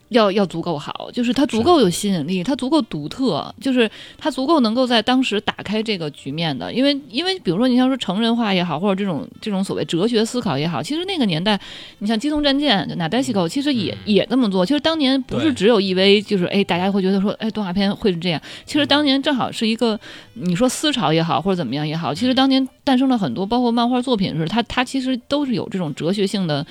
[0.09, 6.71] 要要足够好，就是它足够有吸引力，它足够独特，就是它足够能够在当时打开这个局面的。
[6.73, 11.59] 因为因为比如说你像说成人化也好，或者这种这种所谓哲学思考也好，其实那个年代，
[11.99, 14.65] 你像《机动战舰》就《哪代西口》，其实也、也这么做。
[14.65, 18.41] 其实当年不是只有 EV，就是哎，大家会觉得说，哎，动画片会是这样。
[18.65, 19.99] 其实当年正好是一个，
[20.33, 26.65] 你说思潮也好，或者怎么样也好，其实当年诞生了很多，包括漫画作品是，它它其实都是有这种哲学性的。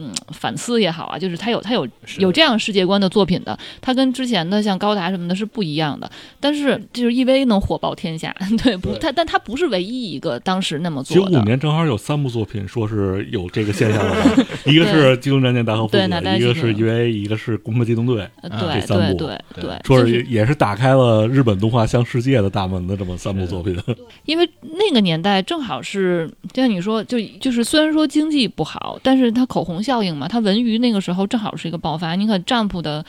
[0.00, 1.86] 嗯，反思也好啊，就是他有他有
[2.18, 6.08] 有这样世界观的作品的，他跟之前的像高达什么的是不一样的。
[6.38, 8.32] 但是就是 EV 能火爆天下，
[8.62, 8.94] 对不？
[8.98, 11.40] 他但他不是唯一一个当时那么做的。
[11.40, 23.76] 五年正好有三部作品说是有这个现象的， 一个是《机动战舰大和父子对哪》，代一个是西口 EVA，一个是《攻壳机动队》，对这三部对对对对，说是也是打开了日本动画向世界的大门的这么三部作品。
[24.24, 32.14] 因为那个年代正好是，就像你说，就就是虽然说经济不好，但是它口红效应嘛，它文娱那个时候正好是一个爆发。
[32.14, 33.02] 你看占卜的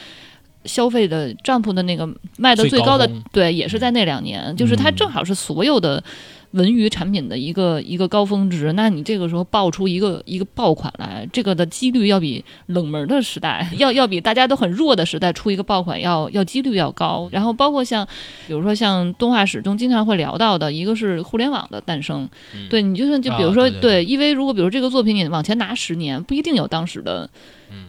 [0.63, 6.01] 消费的占卜的那个卖的最高的，高对，也是在那两年，就是它嗯正好是所有的
[6.51, 17.29] 文娱产品的一个一个高峰值，那你这个时候爆出一个一个爆款来，这个的几率要比冷门的时代， 要要比大家都很弱的时代出一个爆款要要几率要高。
[17.31, 18.03] 然后包括像，
[18.47, 22.27] 比如说像动画史中经常会聊到的一个是互联网的诞生，
[22.69, 27.29] 对你就算就比如说、啊对对对因为如果比如这个作品你往前拿十年，不一定有当时的，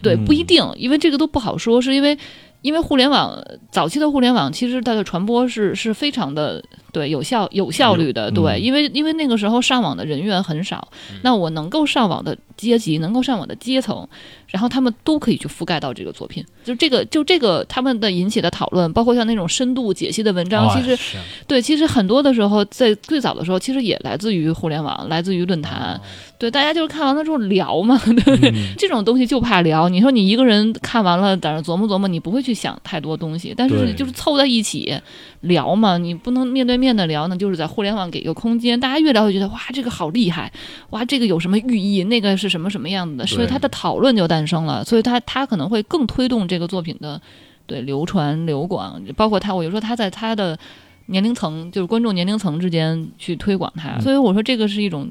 [0.03, 2.19] 对，不一定，因为这个都不好说，是因为。
[2.63, 10.89] 因为互联网早期的互联网，其实它的传播是是非常的对有效有效率的，嗯对，因为因为那个时候上网的人员很少，
[11.23, 14.07] 那我能够上网的阶级，能够上网的阶层，
[14.49, 20.99] 然后他们都可以去覆盖到这个作品，就这个就这个他们的引起的讨论，包括像那种深度解析的文章，哦其实
[21.47, 25.95] 对，其实很多的时候，在最早的时候，其实也来自于互联网，来自于论坛。
[25.95, 26.01] 哦
[26.41, 29.91] 对，大家就是看完了之后聊嘛， 对这种东西就怕聊。
[29.91, 33.53] 你说你一个人看完了，在那琢磨琢磨，你不会去想太多东西。
[33.55, 34.99] 但是就是凑在一起
[35.43, 40.51] 聊嘛，你不能面对面的聊呢，就是在互联网给一个空间，大家越聊越觉得哇，这个好厉害，
[40.91, 44.83] 哇，这个有什么寓意，那个是什么什么样子的，所以对它的讨论就诞生了。
[44.83, 47.21] 所以它它可能会更推动这个作品的
[47.67, 50.59] 对流传流广，包括它，我就说他在他的。
[51.07, 55.11] 年龄层就是观众年龄层之间去推广它，嗯所以我说这个是一种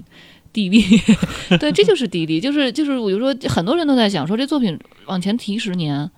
[0.53, 0.82] 地利，
[1.60, 6.10] 对，这就是地利，就是就是我就说很多人都在想说这作品往前提十年，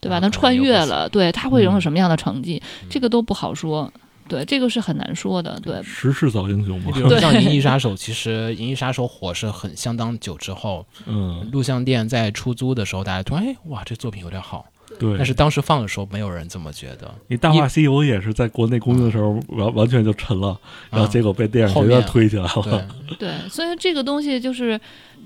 [0.00, 0.16] 对吧？
[0.16, 3.92] 啊能穿越了，对，它会拥有嗯什么样的成绩，这个都不好说，
[4.28, 7.00] 对，这个是很难说的，对，时势造英雄嘛你比。
[7.00, 14.66] 如像《银翼杀手》，其实《银翼杀手》火是很相当久之后， 嗯，录像店在出租的时候，大家突然哎哇，这作品有点好，
[14.98, 15.16] 对。
[15.16, 17.12] 但是当时放的时候，没有人这么觉得。
[17.28, 20.58] 你《大话西游》也是在国内公映的时候完完全就沉了，
[20.90, 22.88] 然后结果被电影学院推起来对了。
[23.18, 24.78] 对，所以这个东西就是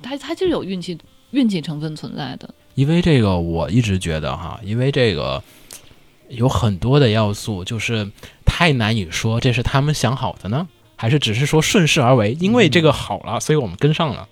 [0.02, 0.96] 它它就是有运气
[1.32, 5.42] 运气成分存在的，因为这个我一直觉得哈，因为这个
[6.32, 8.10] 有很多的要素，就是
[8.44, 10.66] 太难以说这是他们想好的呢，
[10.96, 14.28] 还是只是说顺势而为，因为这个好了，所以我们跟上了。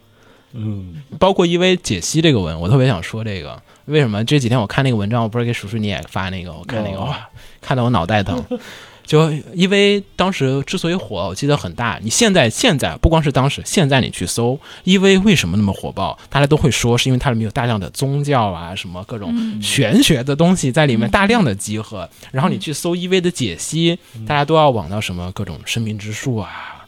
[0.53, 7.05] 嗯，包括因为解析这个文，我特别想说这个，为什么这几天我看那个文章，我不是给叔叔你也发那个，我看那个哦。
[7.05, 7.29] 哇，
[7.61, 8.43] 看得我脑袋疼。
[9.11, 11.99] 就因为当时之所以火，我记得很大。
[12.01, 22.09] 你现在现在不光是当时，现在你去搜 EV 为什么那么火爆，大家都会说是因为它里面有大量的宗教啊，什么各种嗯玄学的东西在里面嗯大量的集合。
[22.31, 26.87] 然后你去搜 EV 的解析，大家都要往到什么各种生命之树啊，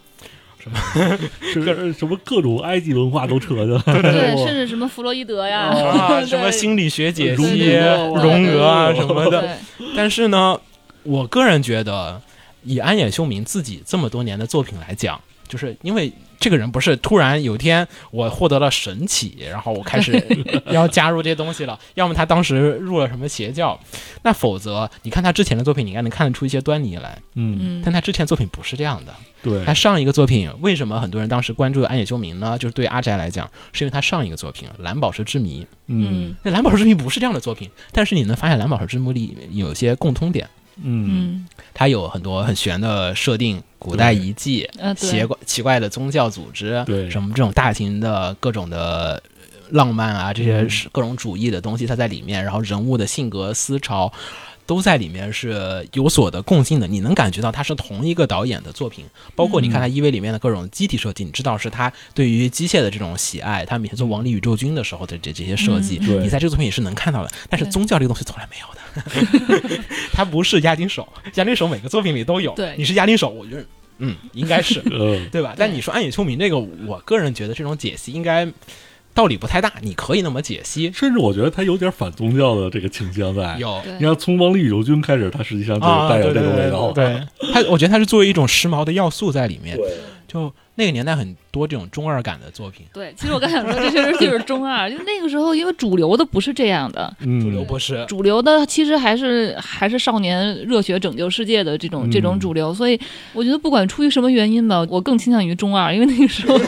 [1.53, 3.83] 是什么各种埃及文化都扯进来了。
[4.01, 7.75] 对， 甚至什么弗洛伊德呀，啊，什么心理学解析、
[8.15, 9.59] 荣格啊什么的。
[9.97, 10.57] 但是呢，
[11.05, 12.21] 我个人觉得，
[12.63, 20.13] 以安野秀明自己这么多年的作品来讲，就是因为这个人不是突然有一天我获得了神启，然后我开始
[20.71, 23.79] 要加入这些东西了，要么他当时入了什么邪教，
[24.23, 27.17] 那否则你看他之前的作品，你应该能看得出一些端倪来。
[27.35, 32.59] 嗯，嗯但他之前作品不是这样的，对他，上一个作品为什么很多人当时关注安野秀明呢？
[32.59, 35.63] 就是对阿宅来讲，是因为他上一个作品《蓝宝石之谜》。
[35.87, 41.07] 嗯那《蓝宝石之谜》不是这样的作品，但是你能发现《蓝宝石之谜》里有一些共通点，嗯。
[41.09, 47.11] 嗯它有很多很玄的设定，古代遗迹、奇怪奇怪的宗教组织，对。
[47.11, 49.23] 什么这种大型的各种的
[49.71, 54.13] 浪漫啊，这些各种主义的东西，它在里面，然后人物的性格思潮。
[54.67, 67.31] 都在里面是有所的共性的，你能感觉到它是同一个导演的作品，包括你看他 EV 里面的各种机体设计，你知道是他对于机械的这种喜爱，他每天做《王力宇宙军》的时候的这这些设计，嗯你在这个作品也是能看到的。
[67.49, 69.81] 但是宗教这个东西从来没有的，
[70.13, 72.53] 他不是押金手，押金手每个作品里都有。
[72.55, 72.75] 对。
[72.79, 73.65] 你是押金手，我觉得
[73.99, 74.83] 嗯应该是。
[74.91, 75.55] 嗯，对吧？
[75.57, 78.47] 但你说安野秀明这个，我个人觉得这种解析应该
[79.15, 80.91] 道理不太大，你可以那么解析。
[80.93, 83.57] 甚至我觉得他有点反宗教的这个倾向在。
[83.59, 86.91] 有你看，从《王力宇宙军》开始，他实际上就带有这种味道。
[86.93, 87.21] 对，
[87.53, 89.77] 它我觉得它是作为一种时髦的要素在里面。
[89.77, 89.87] 对，
[90.27, 98.05] 就那个年代很多这种中二感的作品，对，其实我刚想说，这确实就是中二，就那个时候，因为主流的不是这样的，嗯，主流不是。
[98.07, 102.99] 主流的其实还是还是少年热血拯救世界的这种、嗯这种主流，所以
[103.35, 106.59] 我觉得不管出于什么原因吧，我更倾向于中二，因为那个时候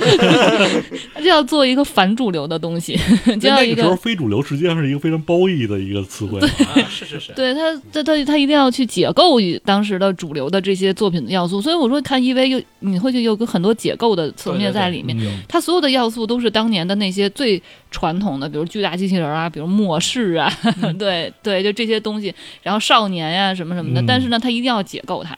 [1.15, 2.99] 他 就要做一个反主流的东西，
[3.41, 3.97] 就要一那个时候。
[3.97, 6.49] 非主流实际上是一个非常褒义的一个词汇嘛。
[6.49, 15.17] 啊，是是是， 对他，他他他一定要去解构当时的主流的这些作品的要素，所以我说看 EV 有你会就有个很多解构的层面在里面。
[15.19, 20.53] 嗯它所有的要素都是当年的那些最传统的，比如巨大机器人啊，比如末世啊，
[20.99, 24.01] 对对，就这些东西，然后少年呀、什么什么的。
[24.01, 25.37] 嗯但是呢，他一定要解构它，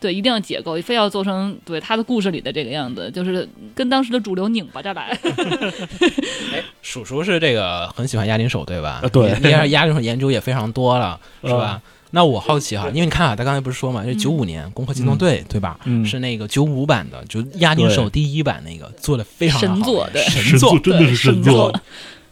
[0.00, 5.16] 对，一定要解构，非要做成对他的故事里的这个样子，就是跟当时的主流拧巴着来。
[6.52, 9.00] 哎，叔叔是这个很喜欢押金手对吧？
[9.02, 11.80] 啊对你你押金手研究也非常多了，是吧？
[12.10, 15.78] 那我好奇哈，因为你看啊，他刚才不是说嘛，这九五年《攻破机动队》对吧？
[15.84, 20.78] 嗯是那个九五版的，就押金手第一版那个做的非常好神作对神作。
[20.78, 21.80] 真的是神作，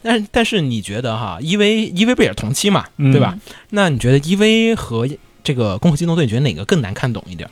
[0.01, 3.37] 但但是你觉得哈，EV EV 不也是同期嘛，嗯对吧？
[3.69, 5.07] 那你觉得 EV 和
[5.43, 7.49] 这个《攻壳机动队》，你觉得哪个更难看懂一点？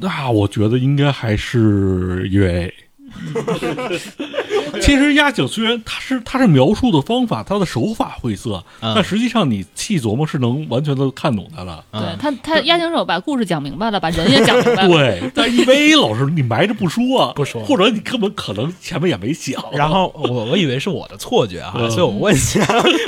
[0.00, 2.72] 那我觉得应该还是 EVA。
[4.82, 11.84] 其实压井虽然它是它是描述的方法，它的手法晦涩，嗯但实际上你细琢磨是能完全的看懂它了。
[11.92, 14.88] 对嗯他，他押井手把故事讲明白了，把人也讲明白了。
[14.88, 19.62] 对， 但 EVA 老师你埋着不说啊，不说或者你根本可能前面也没想。
[19.72, 22.66] 然后我我以为是我的错觉哈，嗯所以我问一下，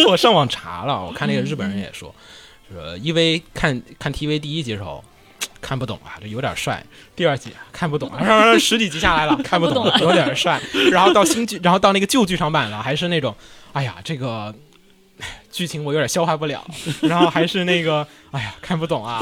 [0.09, 2.15] 我上网查了，我看那个日本人也说，
[2.73, 5.03] 说 EV 看看 TV 第一集的时候。
[5.61, 6.85] 看不懂啊，这有点帅。
[7.15, 10.61] 第二集看不懂啊， 十几集下来了， 看不懂，有点帅。
[10.91, 13.35] 然后到新剧，然后到那个旧剧场版了，还是那种，
[13.73, 14.55] 哎呀，这个
[15.51, 16.65] 剧情我有点消化不了。
[17.03, 19.21] 然后还是那个，哎呀，看不懂啊。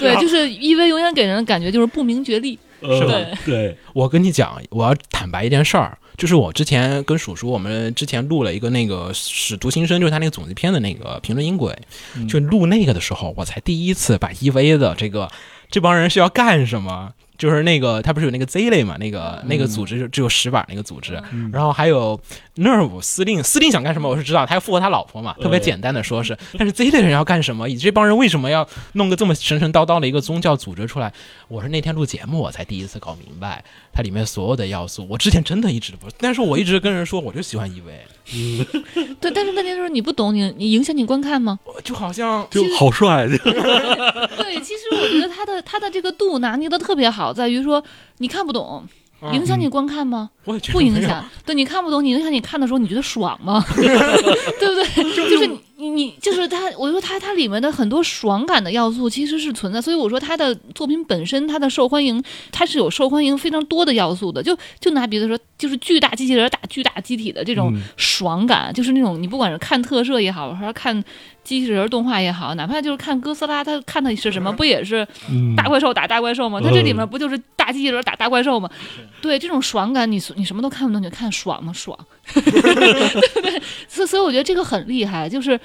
[0.00, 2.58] 对，就是 EV 永远给人的感觉就是不明觉厉。
[2.80, 3.14] 呃是吧
[3.46, 11.76] 对，我跟你讲，我要坦白一件事儿，就是我之前跟鼠叔，我们之前录了一个那个《使徒新生》，就是他那个总集篇的那个评论音轨，
[12.28, 15.30] 就录那个的时候，我才第一次把 EV 的这个
[15.70, 17.12] 这帮人是要干什么。
[17.38, 18.96] 就是那个，他不是有那个 Z 类嘛？
[18.98, 21.20] 那个那个组织就只有十板那个组织，
[21.52, 22.20] 然后还有
[22.54, 26.38] Nerve 司令，司令想干什么我是知道，他要复活他老婆嘛，特别简单的说是。
[26.56, 27.68] 但是 Z 类人要干什么？
[27.68, 31.12] 以及这帮人为什么要弄个这么神神叨叨的一个宗教组织出来？
[31.48, 35.06] 我是那天录节目我才第一次搞明白它里面所有的要素。
[35.08, 37.84] 我之前真的一直不，但是我一直跟人说我就喜欢 EV，
[39.20, 41.58] 对，但是问题就是你不懂，你你影响你观看吗？
[41.84, 43.26] 就好像就好帅
[44.36, 47.82] 对，其实我觉得他的他的这个度拿捏的特别好，在于说
[48.18, 48.84] 你看不懂，
[49.32, 50.30] 影响你观看吗？
[50.44, 51.24] 我也觉得不影响。
[51.44, 53.64] 对，你看不懂，你影响你看的时候，你觉得爽吗？
[53.76, 54.84] 对不对？
[55.14, 55.50] 就是
[55.82, 62.22] 你你就是他，我说他他里面的很多爽感的要素其实是存在，所以我说他的作品本身它的受欢迎，
[62.52, 64.40] 它是有受欢迎非常多的要素的。
[64.40, 71.02] 就就拿比如说，就是巨大机器人打巨大机体的这种嗯爽感，就是那种你不管是看特摄也好，还是看
[71.42, 74.52] 机器人动画也好，哪怕就是看哥斯拉，他看的是什么？
[74.52, 76.60] 不也是嗯大怪兽打大怪兽吗？
[76.62, 78.70] 它这里面不就是大机器人打大怪兽吗？
[79.20, 81.72] 对，这种爽感你，你什么都看不懂，你就看爽吗？
[81.72, 81.98] 爽，
[82.34, 83.62] 对不对？
[83.88, 85.58] 所以所以我觉得这个很厉害，就是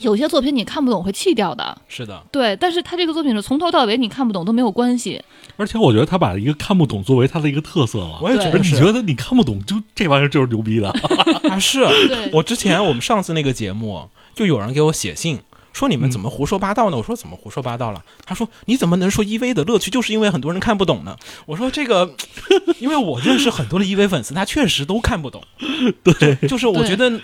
[0.00, 5.22] 有些作品你看不懂会弃掉的，是的，对，但是他这个作品是从头到尾你看不懂都没有关系，
[5.56, 8.18] 而且我觉得他把一个看不懂作为他的一个特色了。
[8.20, 10.88] 我也觉得你觉得你看不懂，就这玩意儿就是牛逼的。
[11.48, 11.80] 啊是。
[12.08, 15.38] 对，我之前我们上次那个节目，就有人给我写信
[15.74, 16.96] 说你们怎么胡说八道呢？
[16.96, 18.02] 我说怎么胡说八道了？
[18.24, 21.14] 他说你怎么能说 EV 的乐趣就是因为很多人看不懂呢？
[21.44, 22.14] 我说这个，
[22.80, 25.42] 因为我认识很多的 EV 粉丝，他确实都看不懂。
[26.02, 27.20] 对，就是我觉得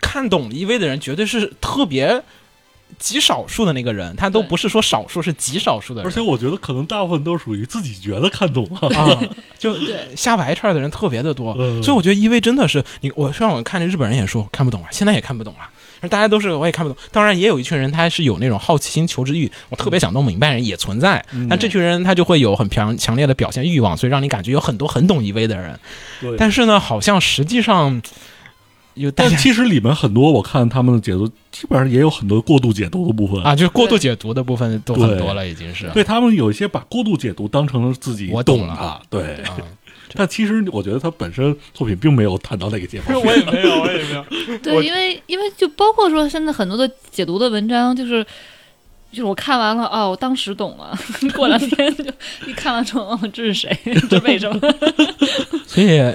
[0.00, 2.22] 看懂 EV 的人绝对是特别
[2.98, 6.10] 极少数的那个人，他都不是说少数，是极少数的人。
[6.10, 8.88] 而且我觉得可能大部分都属于自己觉得看懂了。
[8.96, 9.20] 啊，
[9.58, 15.70] 就对瞎白串的人特别的多，嗯所以我觉得 EV 真的是你，我上网看这日本人也说看不懂啊，现在也看不懂啊。
[16.08, 25.78] 大家都是我也看不懂，当然也有一群人他是有那种好奇心、求知欲，我特别想弄明白人也存在，嗯但这群人他就会有很强强烈的表现欲望，所以让你感觉有很多很懂 EV 的人，
[26.20, 28.00] 对但是呢，好像实际上
[28.94, 33.42] 有但其实里面很多我看他们的解读，基本上也有很多过度解读的部分。
[33.42, 39.36] 啊，就是过度解读的部分都很多了，已经是对他们有一些把过度解读当成了自己我懂了啊，对。
[39.42, 39.56] 啊，
[40.14, 43.14] 但其实我觉得他本身作品并没有谈到那个地方。
[43.20, 48.24] 我也没有，我也没有，对，因为因为就包括说现在很多的解读的文章，就是
[49.12, 50.96] 就是我看完了哦，我当时懂了，
[51.34, 52.04] 过两天就
[52.46, 53.76] 一看完之后，哦，这是谁？
[54.08, 54.60] 这为什么？
[55.66, 56.14] 所以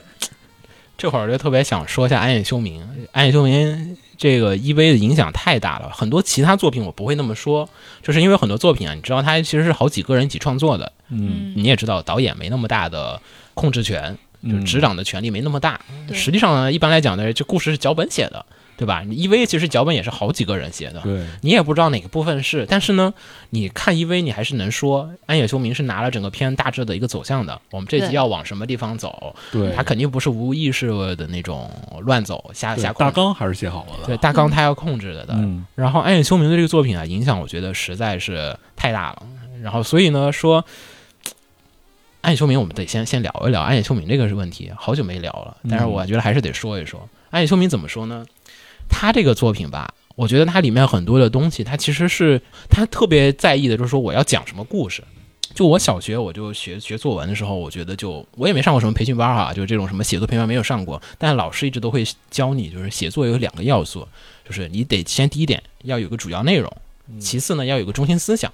[0.98, 2.82] 这会儿就特别想说一下安野秀明。
[3.12, 7.68] 安野秀明这个 EV 的影响太大了，很多其他作品我不会那么说，
[8.02, 13.22] 就是因为很多作品啊，你知道它其实是好几个人一起创作的，嗯，你也知道导演没那么大的
[13.56, 15.82] 控制权，就是执掌的权力没那么大。
[16.08, 18.46] 对实际上呢，一般来讲呢，这故事是脚本写的，
[18.78, 19.02] 对吧？
[19.08, 23.12] 你 EV 其实脚本也是好几个人写的，对，你也不知道哪个部分是，但是呢，
[23.50, 33.12] 你看 EV 你还是能说安野秀明是拿了整个片大致的一个走向的，我们这集要往什么地方走，对他肯定不是无意识的那种乱走瞎瞎控制。
[33.12, 34.08] 大纲还是写好了的。
[34.08, 39.24] 对大纲他要控制的的，嗯，然后安野秀明的这个作品啊，影响我觉得实在是太大了。
[39.64, 40.64] 然后所以呢，说
[42.26, 47.08] 安野秀明，我们得先先聊一聊安野秀明这个是问题，好久没聊了，但是我觉得还是得说一说。
[47.30, 48.26] 安野秀明怎么说呢？
[48.90, 55.04] 他这个作品吧，我觉得它里面很多的东西，他其实是他特别在意的，就是说我要讲什么故事。
[55.54, 64.08] 就我小学我就学学作文的时候，我觉得就我也没上过什么培训班哈，就是这种什么写作培训班没有上过，但老师一直都会教你，就是写作有两个要素，
[64.44, 66.76] 就是你得先第一点要有个主要内容，
[67.20, 68.52] 其次呢要有个中心思想。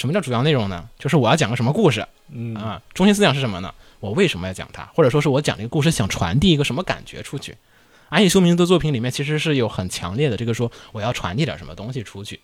[0.00, 0.88] 什么叫主要内容呢？
[0.98, 2.80] 就是我要讲个什么故事嗯啊？
[2.94, 3.74] 中心思想是什么呢？
[4.00, 4.88] 我为什么要讲它？
[4.94, 7.54] 或者说是我讲这个故事想传递一个什么感觉出去？
[8.08, 12.40] 安野秀明的作品里面其实是有很强烈的这个说我要传递点什么东西出去。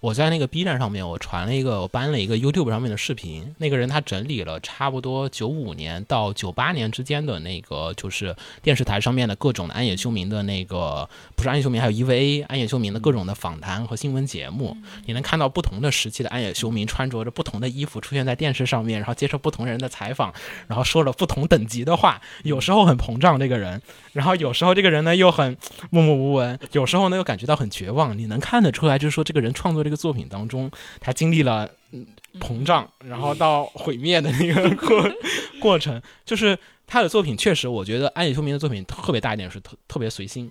[0.00, 3.52] 我在那个 B 站上面，我传了一个，我搬了一个 YouTube 上面的视频。
[3.58, 14.76] 那个人他整理了差不多九五年到九八年之间的那个，就是电视台上面的各种的安野秀明的那个，不是安野秀明，还有 EVA 安野秀明的各种的访谈和新闻节目。
[15.06, 20.32] 你能看到不同的时期的安野秀明穿着着不同的衣服出现在电视上面，然后接受不同人的采访，
[20.68, 22.20] 然后说了不同等级的话。
[22.44, 23.82] 有时候很膨胀这个人，
[24.14, 25.56] 然后有时候这个人呢又很
[25.90, 28.16] 默默无闻，有时候呢又感觉到很绝望。
[28.16, 30.70] 你能看得出来，就是说这个人创作这个作品当中，
[31.00, 32.06] 他经历了嗯
[32.38, 35.10] 膨胀，然后到毁灭的那个过
[35.58, 36.02] 过程。
[36.26, 40.50] 就是他的作品确实，我觉得安野秀明的作品特别大一点是特特别随心。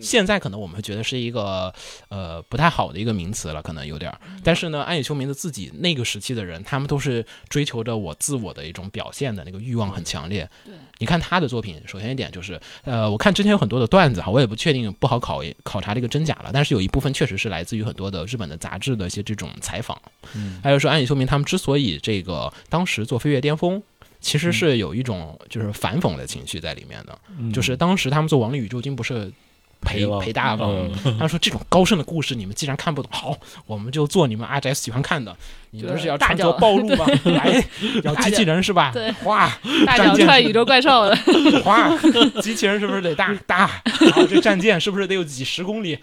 [0.00, 1.72] 现在可能我们觉得是一个
[2.08, 4.20] 呃不太好的一个名词了，可能有点儿。
[4.44, 10.48] 但是呢，安野秀明的自己那个时期的人，他们都是追求着我自我的一种表现的那个欲望很强烈。
[10.64, 16.50] 对，你看他的作品，首先一点就是，呃，我看之前有很多的段子哈，我也不确定，不好考考察这个真假了。
[16.52, 20.00] 但是有一部分确实是来自于很多的日本的杂志的一些这种采访。
[20.34, 23.82] 嗯，还有说安野秀明他们之所以这个当时做飞跃巅峰。
[24.22, 29.32] 其实是有一种就是反讽的情绪在里面的，嗯就是当时他们做《王力宇宙经》不是
[29.80, 30.88] 赔赔大发吗？
[31.04, 31.18] 嗯。
[31.18, 35.36] 他说这种高深的故事你们既然看不懂，好，我们就做你们阿宅喜欢看的，
[35.70, 37.06] 你们是要穿着暴露吗？
[37.24, 37.64] 来，
[38.02, 38.90] 要机器人是吧？
[38.92, 39.50] 对哇，
[39.86, 41.16] 大脚踹宇宙怪兽了，
[41.64, 41.96] 哇，
[42.40, 43.70] 机器人是不是得大 大？
[44.00, 45.96] 然后这战舰是不是得有几十公里？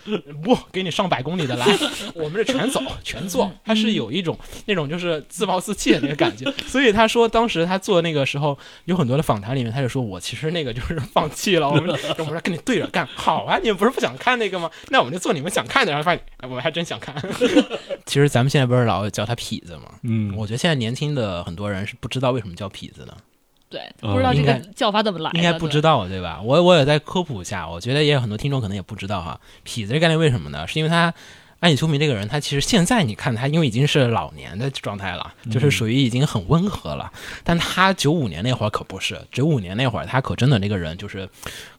[0.44, 1.66] 不，给你上百公里的来，
[2.14, 3.52] 我们这全走全做。
[3.66, 6.52] 他是有一种那种就是自暴自弃的那个感觉。
[6.66, 14.70] 所以他说，当时他做那个时候，有很多的访谈里面，他就说我其实那个就是放弃了，我们我们说跟你对着干，好啊，你们不是不想看那个吗？
[14.90, 17.14] 那我们就做你们想看的，然后发现哎我们还真想看。
[18.06, 19.92] 其实咱们现在不是老叫他痞子嘛？
[20.04, 23.16] 嗯，我觉得现在年轻的很多人是不知道为什么叫痞子的。
[23.70, 26.40] 对，嗯不知道这个应该叫法怎么来的，应该不知道对吧？
[26.42, 29.40] 我我也在科普一下，我觉得也有很多听众可能也不知道哈。
[29.66, 30.66] 痞子这概念为什么呢？
[30.68, 31.14] 是因为他
[31.60, 37.12] 安野秋明这个人，他其实现在你看他，因为已经是老年的状态了，就是属于已经很温和了。
[37.44, 41.28] 但他九五年那会儿可不是，九五年那会儿他可真的那个人就是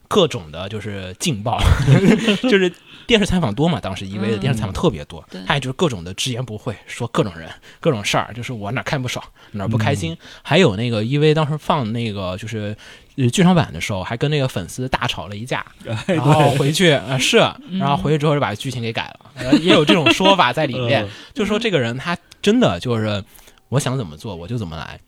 [0.09, 1.59] 各种的，就是劲爆，
[2.43, 2.71] 就是
[3.09, 5.41] 电视采访多嘛，当时 EV 的电视采访特别多，对。
[5.47, 7.49] 他也就是各种的直言不讳，说各种人、
[7.81, 10.15] 各种事儿，就是我哪看不爽，哪儿不开心。
[10.43, 12.77] 还有那个 EV 当时放那个就是
[13.17, 15.65] 呃剧场版的时候，还跟那个粉丝大吵了一架，
[16.07, 17.39] 然后回去呃是，
[17.79, 21.09] 然后回去之后就把剧情给改了，呃 也有这种说法在里面， 嗯。
[21.33, 23.25] 就说这个人他真的就是
[23.71, 25.01] 我想怎么做我就怎么来。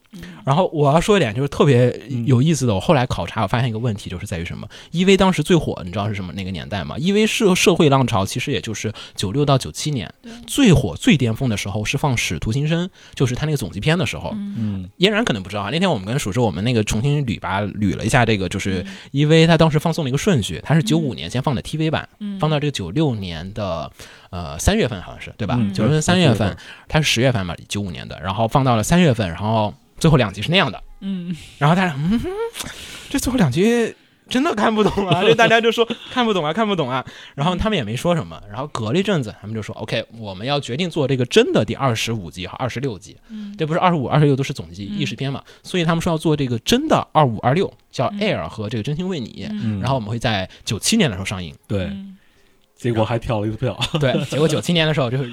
[0.45, 1.95] 然后我要说一点，就是特别
[2.27, 2.75] 有意思的。
[2.75, 10.13] 我后来考察，我发现一个问题，就是在于什么？EV 当时最火，你知道是什么那个年代吗？EV 社社会浪潮其实也就是九六到九七年，
[10.47, 14.33] 最火最巅峰的时候是放《使徒行生》，就是他那个总集篇的时候。
[14.35, 23.91] 嗯嫣然可能不知道啊，那天我们跟鼠叔我们那个重新捋吧捋了一下这个，就是 EV 他当时放送的一个顺序，他是九五年先放的 TV 版，嗯放到这个九六年的
[24.31, 25.57] 呃三月份好像是对吧？
[25.59, 26.57] 嗯九六年三月份，
[26.89, 32.21] 它是十月份嘛，九五年的，然后放到了三月份，然后最后两集是那样的，嗯，然后大家嗯，
[33.09, 33.95] 这最后两集
[34.29, 43.55] 真的看不懂啊， 这大家就说看不懂啊，看不懂啊，然后他们也没说什么，然后隔了一阵子，他们就说 OK，我们要决定做这个真的第二十五集和二十六集，嗯。
[43.59, 44.99] 这不是二十五、二十六都是总集嗯。
[44.99, 51.55] 意识篇嘛，所以他们说要做这个真的二五、二六，叫 Air 和这个真心为你，嗯，然后我们会在九七年的时候上映。
[51.67, 52.17] 对，嗯
[52.81, 55.31] 结果还跳了一次票，对， 结果九七年的时候就是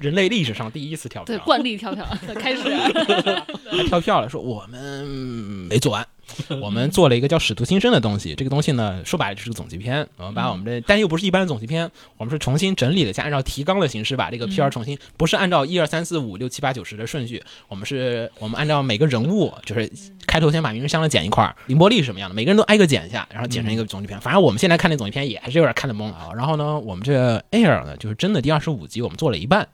[0.00, 1.26] 人类历史上第一次跳票。
[1.26, 2.62] 对，票，惯例跳票开始，
[3.76, 5.04] 还跳票了，说我们
[5.68, 6.06] 没做完，
[6.60, 8.34] 我们做了一个叫《使徒新生》的东西。
[8.34, 10.06] 这个东西呢，说白了就是个总集篇。
[10.16, 19.90] 我们把我们这，但又不是一般的总集篇，我们是重新整理了一下，按照提纲的形式把这个片儿重新，不是按照一二三四五六七八九十的顺序，我们是我们按照每个人物，就是
[20.26, 24.20] 开头先把名人香的剪一块儿，凌波丽是什么样的，每个人都挨个剪一下，然后剪成一个总集篇。
[24.20, 26.30] 反正我们现在看那总集篇也还是有点看得懵啊。
[26.34, 29.68] 然后呢，我们这个 Air 呢，就是真的第二十五集我们做了一半。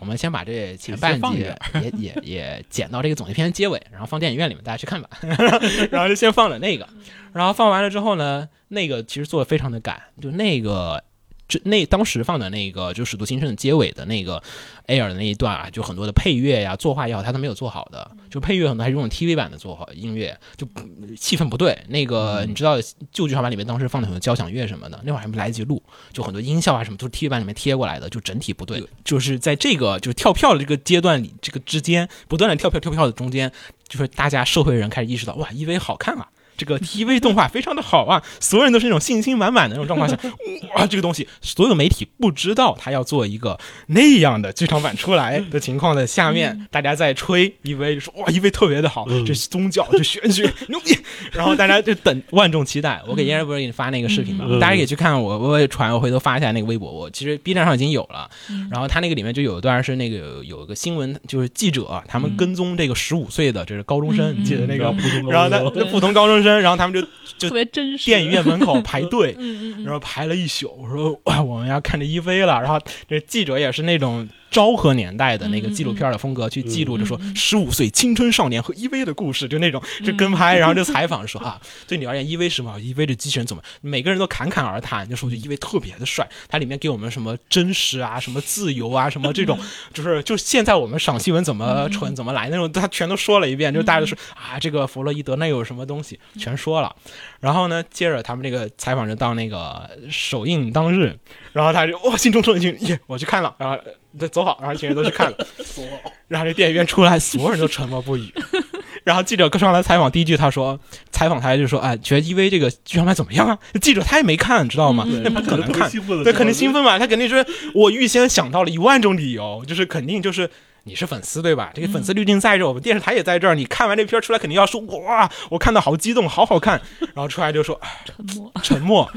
[0.00, 5.08] 我们先把这前半集也也也剪到这个总结篇结尾，然后放电影院里面大家去看吧。
[5.92, 6.88] 然后就先放了那个，
[7.32, 11.04] 然后放完了之后呢，那个其实做的非常的赶，就那个
[11.46, 14.42] 就那当时放的那个就《使徒行者》结尾的那个
[14.86, 21.78] Air 的那一段啊，就很多的配乐呀、作画也好，他都没有做好的，就配乐很多还是用 TV 版的做好音乐，就嗯气氛不对。
[21.88, 22.76] 那个你知道
[23.12, 28.82] 旧剧场版里面当时放的很多交响乐什么的，那会儿还没来得及录，就很多音效啊什么都是 TV 版里面贴过来的，就整体不对。
[29.04, 33.50] 就是在这个就是跳票的这个阶段里，这个之间不断的跳票跳票的中间，
[33.88, 36.28] 就是大家社会人开始意识到，哇，EV 好看啊。
[36.60, 40.14] 这个 TV 动画非常的好啊，所有人都是那种信心满满的那种状况下，
[40.76, 50.94] 哇，这个东西所有媒体不知道他要做一个那样的剧场版出来的情况的下面，大家在吹 EV 就说哇 EV 特别的好，这是宗教，这玄学 牛逼，
[51.32, 53.00] 然后大家就等万众期待。
[53.06, 54.60] 我给嫣然不是给你发那个视频嘛，嗯。
[54.60, 58.28] 大家也去看我，我也传，我回头发一下那个微博，我其实 B 站上已经有了。
[58.70, 64.90] 然后他那个里面就有一段是那个有有个新闻，就是记者他们跟踪这个十五岁的这是高中生，你记得那个？
[64.90, 67.06] 普通然后他普通高中生，然后他们就
[67.38, 68.06] 就特别真实。
[68.06, 69.36] 电影院门口排队，
[69.84, 70.68] 然后排了一宿。
[70.80, 72.60] 我说， 我们要看这一飞了。
[72.60, 72.78] 然后
[73.08, 83.62] 这记者也是那种昭和年代的那个纪录片的风格，去记录着说十五岁青春少年和 EV 的故事，就那种就跟拍，然后就采访说啊， 对你而言 EV 是什么？EV 的机器人怎么？
[83.80, 89.58] 每个人都侃侃而谈，就说就 EV 特别的帅，它里面给我们什么真实啊，什么自由啊，什么这种，
[89.94, 96.94] 就是就现在我们赏析文怎么蠢怎么来那种，他全都说了一遍，就大家都说啊，这个弗洛伊德那有什么东西，全说了。
[97.40, 101.16] 然后呢，接着他们这个采访就到那个首映当日，
[101.52, 103.78] 然后他就哇，心中说一句耶，我去看了，然后
[104.18, 105.36] 对走好，然后一群人都去看了，
[106.28, 108.32] 然后这电影院出来，所有人都沉默不语。
[109.04, 110.78] 然后记者上来采访，第一句他说，
[111.10, 113.58] 采访他就说，哎，觉得 EV 这个剧场版怎么样啊？
[113.80, 115.04] 记者他也没看，知道吗？
[115.08, 115.90] 嗯那不可能看，
[116.22, 117.44] 对，肯定兴奋嘛，他肯定是
[117.74, 120.50] 我预先想到了一万种理由，就是肯定就是。
[120.84, 121.70] 你是粉丝对吧？
[121.74, 123.54] 这个粉丝滤镜在这儿，我们电视台也在这儿。
[123.54, 126.80] 你看完这片儿出来，肯定要说哇，我看到好激动，好好看。
[127.00, 128.52] 然后出来就说哎沉默。
[128.62, 129.10] 沉默，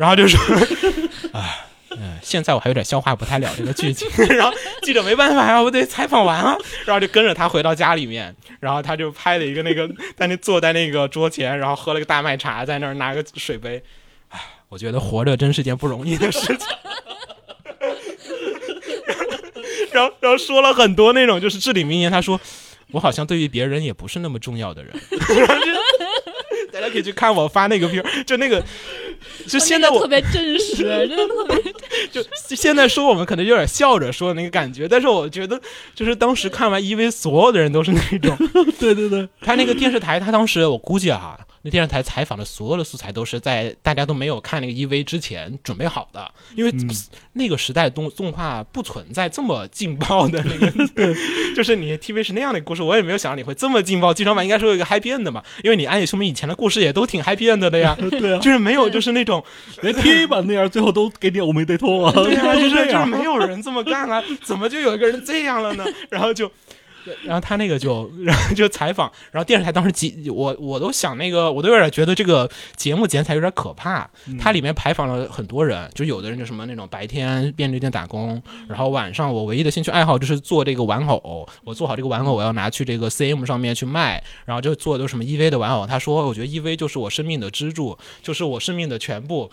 [0.00, 0.40] 然后就说，
[1.34, 1.66] 哎，
[1.96, 4.08] 嗯，现在我还有点消化不太了这个剧情。
[4.36, 13.82] 然后记者没办法呀，我得采访完啊，然后就跟着他回到家里面，然后他就拍了一个那个在那坐在那个桌前，然后喝了个大麦茶，在那儿拿个水杯。
[14.28, 16.58] 唉，我觉得活着真是件不容易的事情。
[19.92, 22.08] 然后，然后说了很多那种就是至理名言。
[22.10, 22.40] 他说
[22.92, 24.92] ：“我好像对于别人也不是那么重要的人。
[25.10, 25.72] ”然后就
[26.72, 28.64] 大家可以去看我发那个片儿，就那个，
[29.46, 31.74] 就现在我特别真实，真的特别。
[32.12, 32.24] 就
[32.56, 35.60] 现在说我们可能有点笑着说的那个感觉，但是我觉得
[35.94, 38.36] 就是当时看完 EV，所有的人都是那种，
[38.78, 46.72] 对对对，他那个电视台，他当时我估计啊，那电视台采访的所有的素材都是在大家都没有看那个 EV 之前准备好的，因为
[47.34, 51.14] 那个时代动动画不存在这么劲爆的那个，
[51.54, 54.12] 就是你 TV 是那样的故事，我也没有想到你会这么劲爆。
[54.12, 59.42] 剧场版应该是有一个 happy end 的嘛，因为你按理说明以前的故事也都挺 happy end 的呀，对啊，就是没有就是那种
[59.82, 65.84] 连 TV 版那样，最后都给你欧梅对通啊， 对啊，就是就是没有人这么干啊，怎么就有一个人这样了呢？
[66.10, 66.50] 然后就。
[67.24, 74.08] 然后他那个就，然后就采访，然后电视台当时几，我我都想那个，我都有点觉得这个节目剪起来有点可怕。
[74.38, 85.86] 它里面采访了很多人，就有的人就什么那种白天便利店打工，然后晚上我唯一的兴趣爱好就是做这个玩偶，我做好这个玩偶，我要拿去这个 CM 上面去卖，然后就做的都是什么 EV 的玩偶。
[85.86, 89.50] 他说，我觉得 EV 就是我生命的支柱，就是我生命的全部。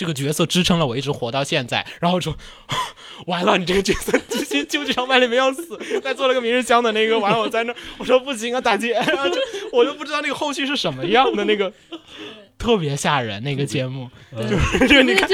[0.00, 2.34] 这个角色支撑了我一直活到现在，然后说，
[3.28, 8.98] 完了，你这个角色之前旧剧场版里面要死，再做了个明日香的那个完了我在那，我说不行啊，大姐，
[9.70, 11.70] 我就不知道那个后续是什么样的，那个
[12.56, 15.28] 特别吓人那个节目，就是 就是你看，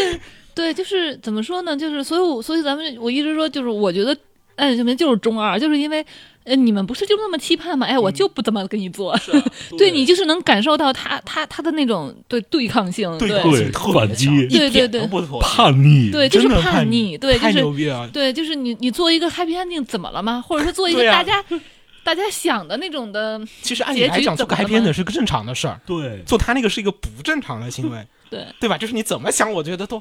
[0.52, 1.76] 对，就是怎么说呢？
[1.76, 4.16] 就是所以我，所以咱们我一直说，就是我觉得。
[4.56, 6.02] 哎，这边就是中二，就是因为，
[6.46, 7.86] 呃，你们不是就那么期盼吗？
[7.86, 9.18] 哎，我就不怎么跟你做，
[9.76, 9.90] 对。
[9.90, 14.88] 你就是能感受到他他他的那种对对抗性，对对反击对对
[15.40, 16.96] 叛逆，对，就是叛逆。
[17.02, 20.40] 逆，对，太就是牛逼了，对，就是你你做一个 happy ending 怎么了吗？
[20.46, 21.44] 或者说做一个大家、
[22.04, 28.46] 大家想的那种的，其实按理来讲，做个 happy end 是个正常的事儿，对，做他那个是一个不正常的行为，对。
[28.60, 28.78] 对吧？
[28.78, 30.00] 就是你怎么想，我觉得都，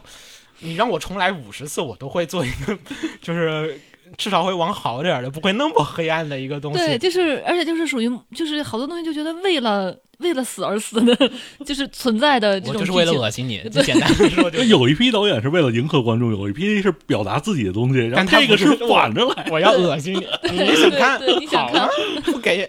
[0.60, 2.78] 你让我重来五十次，我都会做一个，
[3.22, 3.80] 就是
[4.18, 6.80] 至少会往好点儿的，不会那么黑暗的一个东西。
[6.80, 11.32] 对，就是而且就是属于就是好多东西就觉得为了为了死而死的，
[11.66, 19.48] 就是存在的这种我就是为了恶心你，最简单的说， 就那有一批导演是为了迎合观众，有一批是表达自己的东西，然但后这个是是反着来。
[19.52, 21.90] 我要恶心你，你想看，你想看？
[22.24, 22.66] 不给，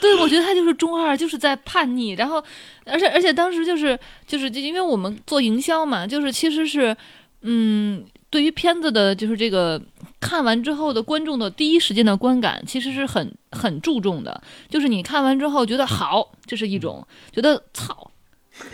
[0.00, 2.10] 对，我觉得他就是中二，就是在叛逆。
[2.10, 2.42] 然后，
[2.84, 6.96] 而且而且当时就是就是就因为我们做营销嘛，就是其实是
[7.42, 9.80] 嗯，对于片子的，就是这个
[10.20, 14.42] 看完之后的观众的第一时间的观感，其实是很很注重的。
[14.68, 18.10] 就是你看完之后觉得好，这是一种；觉得操。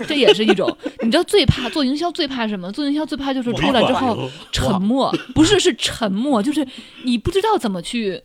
[0.08, 0.74] 这也是一种。
[1.02, 2.72] 你知道最怕做营销最怕什么？
[2.72, 6.66] 做营销最怕就是出来之后沉默，不是是沉默，就是
[7.04, 8.22] 你不知道怎么去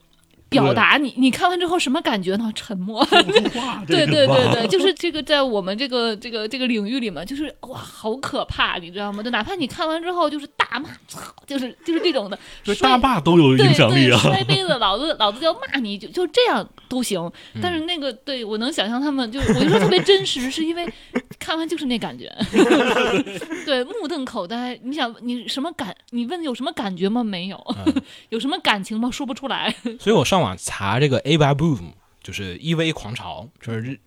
[0.50, 1.14] 表达你。
[1.18, 2.52] 你看完之后什么感觉呢？
[2.56, 3.06] 沉默。
[3.88, 9.22] 对对对对，就是这个在我们这个这个这个领域里面，就是哇，好可怕，你知道吗？
[9.24, 14.18] 就哪怕你看完之后就是大骂，操， 就是就是这种的，这大骂都有影响力啊！
[14.18, 17.32] 摔杯子，老子老子就要骂你，就就这样都行。
[17.62, 20.88] 但是那个对我能想象他们，就是我就说特别真实，是因为
[21.38, 22.32] 看完就是那感觉，
[23.66, 24.80] 对，目瞪口呆。
[24.84, 25.96] 你想你什么感？
[26.12, 27.24] 你问有什么感觉吗？
[27.24, 27.76] 没有，
[28.30, 29.10] 有什么感情吗？
[29.12, 29.74] 说不出来。
[30.00, 34.00] 所以我上网查这个 Ava Boom，就是 EV 狂潮，就是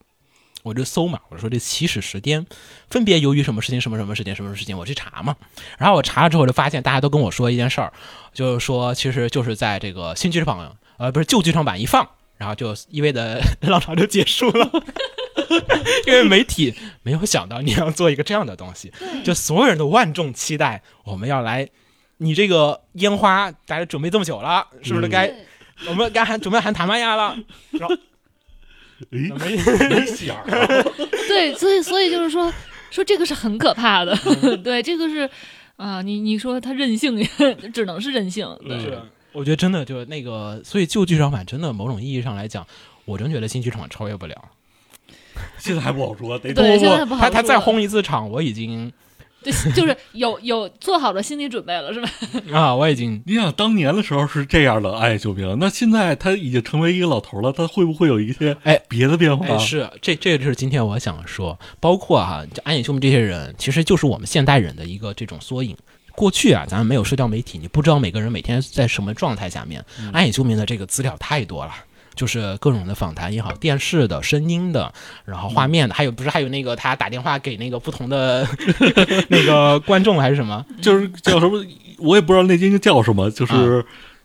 [0.62, 2.46] 我就搜嘛，我说这起始时间
[2.88, 5.34] 分别由于什么事情、什么什么事情、什么事情，我去查嘛。
[5.76, 7.92] 然后我查了之后，就发现大家都跟我说一件事儿，
[8.32, 14.70] 就是说其实就是在这个新剧场，呃，不是旧剧场版一放，然后就 EV 的 浪潮就结束了。
[16.06, 16.72] 因为媒体
[17.02, 18.92] 没有想到你要做一个这样的东西，
[19.24, 21.68] 就所有人都万众期待，我们要来，
[22.18, 25.34] 你这个烟花大家准备这么久了，是不是该？
[25.88, 27.36] 我们该喊准备喊塔玛亚了，
[27.70, 27.96] 然后
[29.10, 29.56] 没没
[29.88, 30.36] 没响。
[30.36, 30.44] 啊，
[31.28, 32.52] 对，所以所以就是说
[32.90, 34.16] 说这个是很可怕的，
[34.62, 35.28] 对，这个是
[35.76, 37.26] 啊，你你说他任性也
[37.72, 39.00] 只能是任性，对，是。
[39.32, 42.66] 我觉得真的就是那个，所以旧剧场版真的某种意义上来讲，
[43.06, 44.36] 我真觉得新剧场版超越不了。
[45.56, 48.92] 现在还不好说，得对，不现在不好他他再轰一次场，我已经
[49.42, 52.08] 对， 就是有有做好了心理准备了，是吧？
[52.52, 59.46] 啊，我已经你想当年的时候是这样的暗夜秀明，那现在他已经成为一个老头了，他会不会有一些哎别的变化？
[59.46, 65.76] 哎，是这这就是今天我想说，包括哈，就安野秀明这些人，其实就是我们现代人的一个这种缩影。
[66.14, 69.82] 过去啊，咱们没有社交媒体，你不知道每个人每天在什么状态下面。
[70.12, 71.72] 安野秀明的这个资料太多了。
[72.14, 74.92] 就是各种的访谈也好，电视的、声音的，
[75.24, 78.46] 然后画面的，还有不是还有那个他打电话给那个不同的
[79.28, 80.64] 那个观众还是什么？
[80.80, 81.64] 就是叫什么，
[81.98, 83.84] 我也不知道那应该叫什么，就是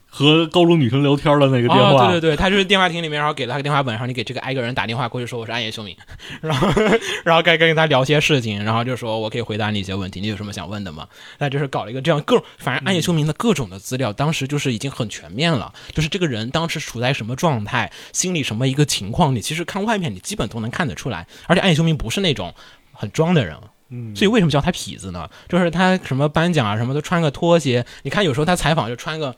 [0.09, 2.07] 和高中女生聊天的那个电话。
[2.07, 5.95] 哦、对对对，他就是电话亭里面，然后给了他个电话本，然后你给这个挨个人打电话过去说我是暗夜秀明，
[6.41, 6.67] 然后
[7.23, 11.07] 然后该跟他聊些事情，然后就说我可以回答你一些问题，你有什么想问的吗？
[11.37, 22.53] 那就是搞了一个这样各种，反正暗夜秀明的各种的资料，当时就是已经很全面了，就是这个人当时处在什么状态，心里什么一个情况，你其实看外面你基本都能看得出来，而且暗夜秀明不是那种
[22.93, 23.55] 很装的人。
[23.89, 25.29] 嗯，所以为什么叫他痞子呢？
[25.47, 27.85] 就是他什么颁奖啊，什么都穿个拖鞋。
[28.03, 29.33] 你看有时候他采访就穿个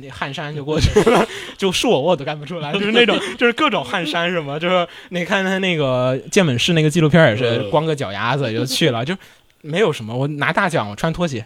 [0.00, 1.26] 那汗衫就过去了，
[1.56, 9.16] 就是我我都干不出来，就是那种就是各种汗衫什么，就是你看他那个健美式那个纪录片也是光个脚丫子就去了，就
[9.62, 10.14] 没有什么。
[10.16, 11.44] 我拿大奖，我穿拖鞋，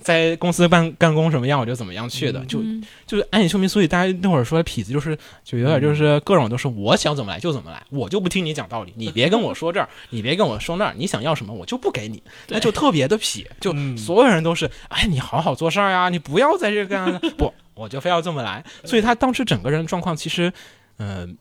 [0.00, 3.68] 在公司办干工什么样我就怎么样去的，就嗯就是安野秀明。
[3.68, 18.64] 所以大家那会儿说痞子就是就有点就是各种都是我想怎么来就怎么来，我就不听你讲道理，你别跟我说这儿，你别跟我说那儿，你想要什么我就不给你，那就特别的痞，就嗯所有人都是哎你好好做事儿呀，你不要在这个干不，我就非要这么来。
[18.84, 20.52] 所以他当时整个人状况其实，
[20.98, 21.36] 嗯、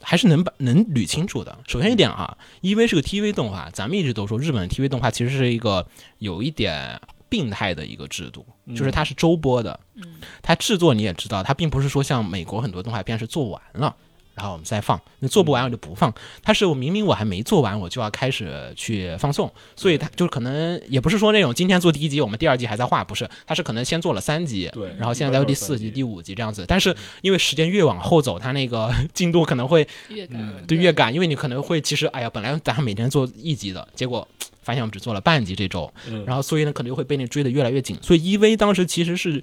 [0.00, 1.58] 还是能把能捋清楚的。
[1.66, 5.86] 首先一点啊，EV 是个 TV 动画，咱们一直都说日本的 TV 动画其实是一个
[6.18, 10.04] 有一点病态的一个制度，就是它是周播的，嗯
[10.42, 13.96] 它制作你也知道，它并不是说像美国很多动画片是做完了。
[14.40, 16.10] 然后我们再放，那做不完我就不放。
[16.42, 26.64] 它是我明明我还没做完，我就要开始去放送，所以它就可能也不是说那种今天做第一集，我们第二集还在画，不是，它是可能先做了三集，对然后现在在第四集、第五集这样子。
[26.66, 34.26] 但是因为时间越往后走，它那个 进度可能会越赶嗯对越赶，因为你可能会其实哎呀，本来咱们每天做一集的，结果
[34.64, 37.98] 发现我们只做了半集这周，嗯然后所以呢可能就会被那追得越来越紧。
[38.00, 39.42] 所以 EV 当时其实是。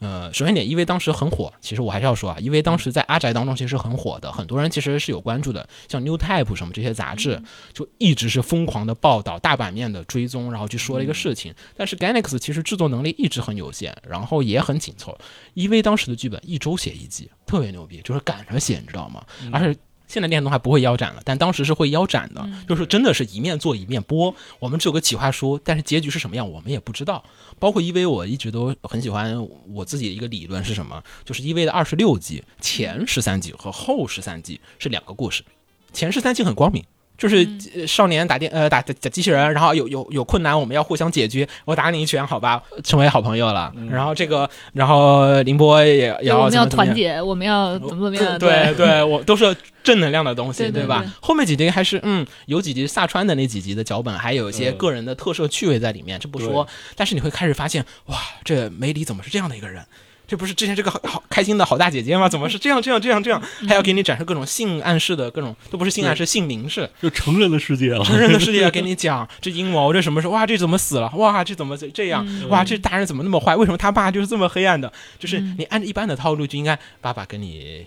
[0.00, 7.42] 呃，首先点，EV 当时很火，其实我还是要说啊，EV 当时在阿宅当中其实是很火的，很多人其实是有关注的，像 New Type 什么这些杂志，
[7.72, 11.52] 就一直是疯狂的报道、大版面的追踪，然后去说了一个事情。
[11.76, 15.18] 但是 Ganex 其实制作能力一直很有限，然后也很紧凑。
[15.54, 19.24] EV 当时的剧本一周写一集，特别牛逼，就是赶着写，你知道吗？
[19.52, 24.34] 而且现在电视动还不会腰斩了，但当时是会腰斩的，就是真的是一面做一面播。
[24.58, 27.22] 我们只有个企划书，但是结局是什么样我们也不知道。
[27.58, 31.04] 包括 EV，我一直都很喜欢我自己的一个理论是什么？
[31.24, 35.44] 就是 EV 的二十六集，前十三集和后十三集是两个故事，
[35.92, 36.82] 前十三集很光明。
[37.18, 41.46] 就是呃少年打电呃打打打机器人，然后有有有困难，我们要互相解决。
[41.64, 43.70] 我打你一拳，好吧，成为好朋友了。
[43.90, 48.38] 然后这个，然后凌波也也要我们要怎么怎么样团结，我们要怎么怎么样？
[48.38, 51.10] 对对，我都是正能量的东西，吧对对对？
[51.20, 56.66] 后面几集还是嗯，有几集萨川的那几集的脚本，还有一些嗯个人的特色趣味在里面，这不说。
[56.94, 59.84] 但是你会开始发现，哇，这梅里怎么是这样的一个人？
[60.28, 62.28] 这不是之前这个好好开心的好大姐姐吗？
[62.30, 63.42] 怎么是这样这样这样这样？
[63.66, 66.88] 还要给你展示各种性暗示的各种，都不是性暗示，性明示。
[67.02, 68.04] 就成人的世界了。
[68.04, 70.34] 成人的世界要给你讲这阴谋，这什么时候？
[70.34, 71.10] 哇，这怎么死了？
[71.16, 72.26] 哇，这怎么这这样？
[72.50, 73.56] 哇，这大人怎么那么坏？
[73.56, 74.92] 为什么他爸就是这么黑暗的？
[75.18, 77.86] 就是你按照一般的套路，就应该爸爸跟你，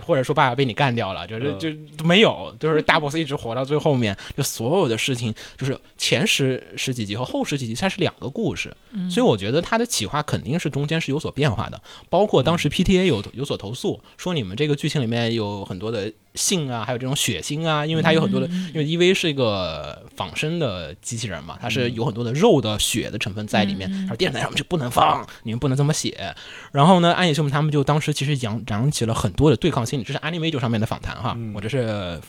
[0.00, 8.74] 或者说爸爸被你干掉了，就是嗯就都没有，就是大 boss 一直活到最后面，就所有的事情就是前十十几集和后十几集它是两个故事，
[9.10, 11.73] 所以我觉得它的企划肯定是中间是有所变化的，
[12.08, 26.34] 包括当时 PTA 有有所投诉，说你们这个剧情里面有很多的性啊，还有这种血腥啊，因为它有很多的，因为 EV 是一个仿生的机器人嘛，它是有很多的肉的血的成分在里面，然后电视台上面就不能放，你们不能这么写。
[26.72, 32.20] 然后呢，安野秀明他们就当时其实扬扬起了很多的对抗心理，这是 Anime 上面的访谈哈，我这是。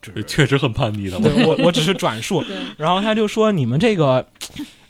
[0.00, 1.18] 就是确实很叛逆的。
[1.18, 2.42] 对我我只是转述，
[2.78, 4.24] 然后他就说你们这个，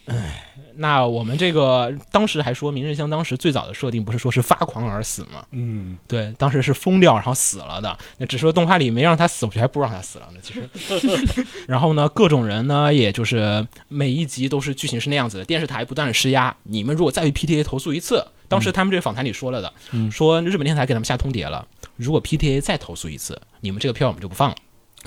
[0.05, 0.48] 唉，
[0.81, 5.45] 那我们这个当时还说明日香当时最早的设定不是说是发狂而死吗？
[5.51, 10.39] 嗯，对，当时是疯掉然后死了的，那只说动画里没让他死，我觉得还不如让他死了呢。
[10.41, 21.67] 其实， 然后呢，各种人呢，也就是每一集都是剧情是那样子的，电视台不断的施压，你们如果再被 PTA 投诉一次，当时他们这个访谈里说了的，嗯说日本电视台给他们下通牒了，
[21.97, 24.57] 如果 PTA 再投诉一次，你们这个片我们就不放了，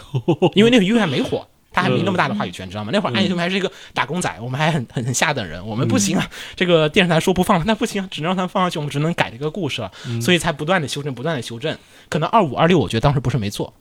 [0.53, 1.47] 因为那个 U 还没火。
[1.71, 2.89] 他还没那么大的话语权，知道吗？
[2.93, 6.29] 那会儿暗夜秀明还是一个打工仔，我们还很很很下等人，我们不行啊。
[6.55, 9.91] 这个电视台说不放了，那不行，只能让他放上去，我们只能改这个故事了，
[10.21, 11.77] 所以才不断的修正，不断的修正。
[12.09, 13.73] 可能二五二六，我觉得当时不是没做，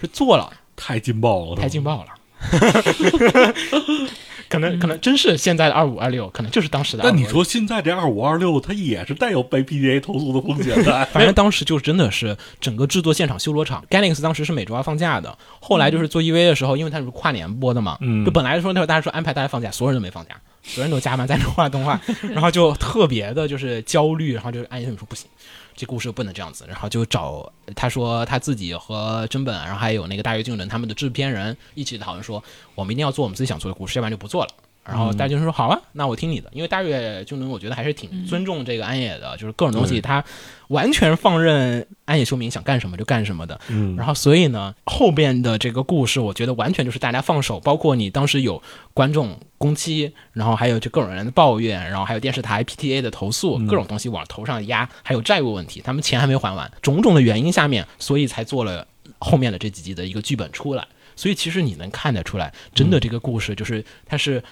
[0.00, 2.10] 是做了，太劲爆了，太劲爆了。
[4.48, 7.06] 可能可能真是现在的二五二六，可能就是当时的2526。
[7.06, 11.04] 但你说现在这二五二六，它也是带有被 PDA 投诉的风险的。
[11.12, 13.84] 反正当时就真的是整个制作现场修罗场。
[13.90, 22.00] Ganex 当时是每周二放假的，后来就是做 EV 的时候，因为它是跨年播的嘛，嗯就本来说那会儿大家说安排大家放假，所有人都没放假，所有人都加班在那画动画，
[22.32, 25.28] 然后就特别的就是焦虑，然后就暗夜秀明说不行。
[25.74, 32.42] 这故事不能这样子，然后就找他说他自己和真本，然后还有那个大月俊人他们的制片人一起讨论说，
[32.74, 34.50] 我们一定要做我们自己想做的故事，要不然就不做了。
[34.86, 40.22] 然后大月俊人说好啊，那我听你的，因为大月就能我觉得还是挺尊重这个安野的，就是各种东西他
[40.68, 43.58] 完全放任安野秀明想干什么就干什么的。
[43.68, 48.62] 嗯，然后所以呢，后边的这个故事，我觉得完全就是大家放手，包括你当时有
[48.92, 58.86] 观众攻击，然后还有就各种人的抱怨，然后还有电视台 PTA 的投诉，各种东西往头上压，还有债务问题，他们钱还没还完，种种的原因下面，所以才做了
[59.18, 60.86] 后面的这几集的一个剧本出来。
[61.16, 64.44] 所以其实你能看得出来，真的这个故事就是它是。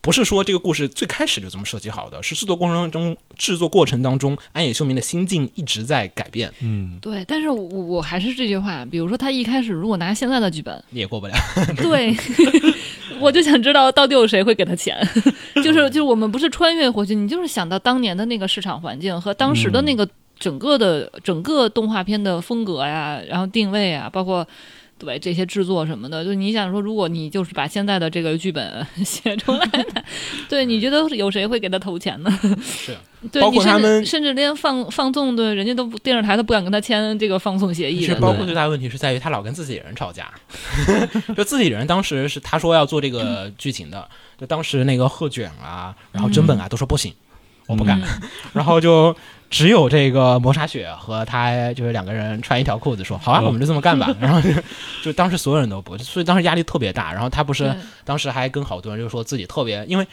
[0.00, 11.34] 不是说这个故事最开始就这么设计好的，是制作过程当中制作过程当中，安野秀明的心境一直在改变，嗯，对，但是我我还是这句话，比如说他一开始如果拿现在的剧本，你也过不了。
[11.76, 12.14] 对，
[13.18, 14.96] 我就想知道到底有谁会给他钱，
[15.64, 20.06] 就是就是我们不是穿越回去，你就是想到当年的那个市场环境和当时的那个
[20.38, 24.46] 整个的、整个动画片的风格呀，然后定位啊，包括。
[24.98, 30.04] 对这些制作什么的，就你想说，如果你就是把现在的这个剧本 写出来的，
[30.48, 32.40] 对，你觉得有谁会给他投钱呢？
[32.60, 32.96] 是，
[33.30, 40.32] 对，包括你甚至他们甚至连放放纵，的，人家都不电视台都不敢跟他签这个放送协议的，其实包括最大的问题是在于他老跟自己人吵架，
[41.36, 47.12] 就自己人当时是他说要做这个剧情的，就当时那个贺卷啊，然后真本啊都说不行，
[47.68, 48.02] 我不敢，
[48.52, 49.14] 然后就
[49.48, 53.44] 只有这个磨砂雪和他就是两个人穿一条裤子说好啊，嗯。
[53.44, 54.50] 我们就这么干吧，然后就
[55.04, 57.72] 就当时所有人都不，所以当时压力特别大，然后他不是
[58.04, 60.06] 当时还跟好多人就说自己特别，因为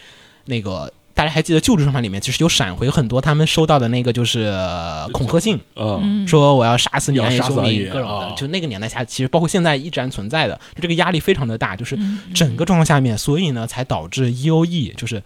[0.45, 0.93] 那个。
[1.15, 12.19] 大家还记得旧制生版里面其实有闪回很多他们收到的那个就是呃恐吓信，啊，嗯，说我要杀死你，要暗夜修明杀死你各种的，啊就那个年代下，其实包括现在依然存在的，就这个压力非常的大，就是嗯。
[12.33, 15.23] 整个状况下面，所以呢才导致 E O E 就是。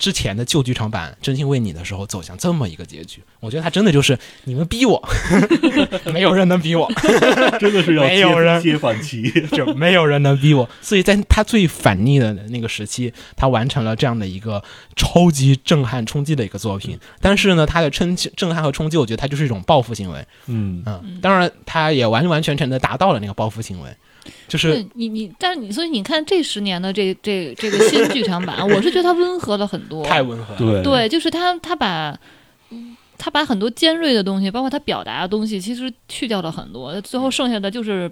[0.00, 5.00] 之前的旧剧场版《真心为你》的时候走向这么一个结局，我觉得他真的就是你们逼我，
[6.12, 6.90] 没有人能逼我，
[7.60, 9.30] 真的是要没有人接接反旗。
[9.52, 10.68] 就没有人能逼我。
[10.80, 14.62] 所以在他最反逆的那个时期，他完成了这样的一个
[14.96, 16.98] 超级震撼冲击的一个作品。
[17.20, 20.26] 但是呢，他的冲击、震撼和冲击，我觉得他就是一种报复行为。
[20.46, 23.90] 嗯，嗯，当然，他也完完全全的达到了那个报复行为，
[24.48, 30.04] 就是你你，但是你所以你看这十年的这这这个新剧场版，我是觉得它温和了很多。
[30.04, 30.58] 太温和了。
[30.58, 32.18] 对对，就是他他把。
[33.22, 38.10] 他把很多尖锐的东西，包括他表达的东西，其实去掉了很多，最后剩下的就是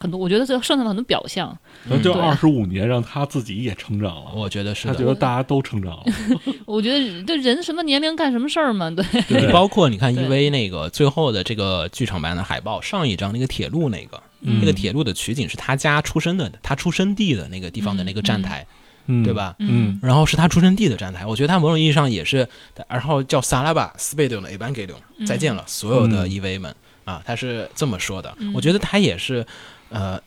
[0.00, 0.18] 很多。
[0.18, 1.54] 我觉得最后剩下的很多表象。
[1.86, 5.04] 对那这二十五年让他自己也成长了，我觉得是他觉。
[5.04, 6.04] 得大家都成长了。
[6.64, 8.90] 我觉得这人什么年龄干什么事儿嘛？
[8.90, 14.58] 对，包括你看对 EV 那个最后的这个剧场版的海报，上一张那个铁路那个，嗯。
[14.60, 18.66] 那个铁路的取景是他家出生的，他出生地的那个地方的那个站台，
[19.06, 19.24] 嗯。
[19.24, 19.32] 对？
[19.32, 19.54] 吧？
[19.58, 19.98] 嗯。
[20.02, 22.48] 然后是他出生地的站台，我觉得他某种意义上也是，
[22.88, 26.30] 然后叫萨拉巴斯贝德的 e v a n g e l i o n 再见了，所有的嗯。
[26.30, 26.74] EV 们、
[27.04, 28.34] 啊，他是这么说的。
[28.38, 28.52] 嗯。
[28.54, 29.46] 我觉得他也是，
[29.88, 30.20] 呃，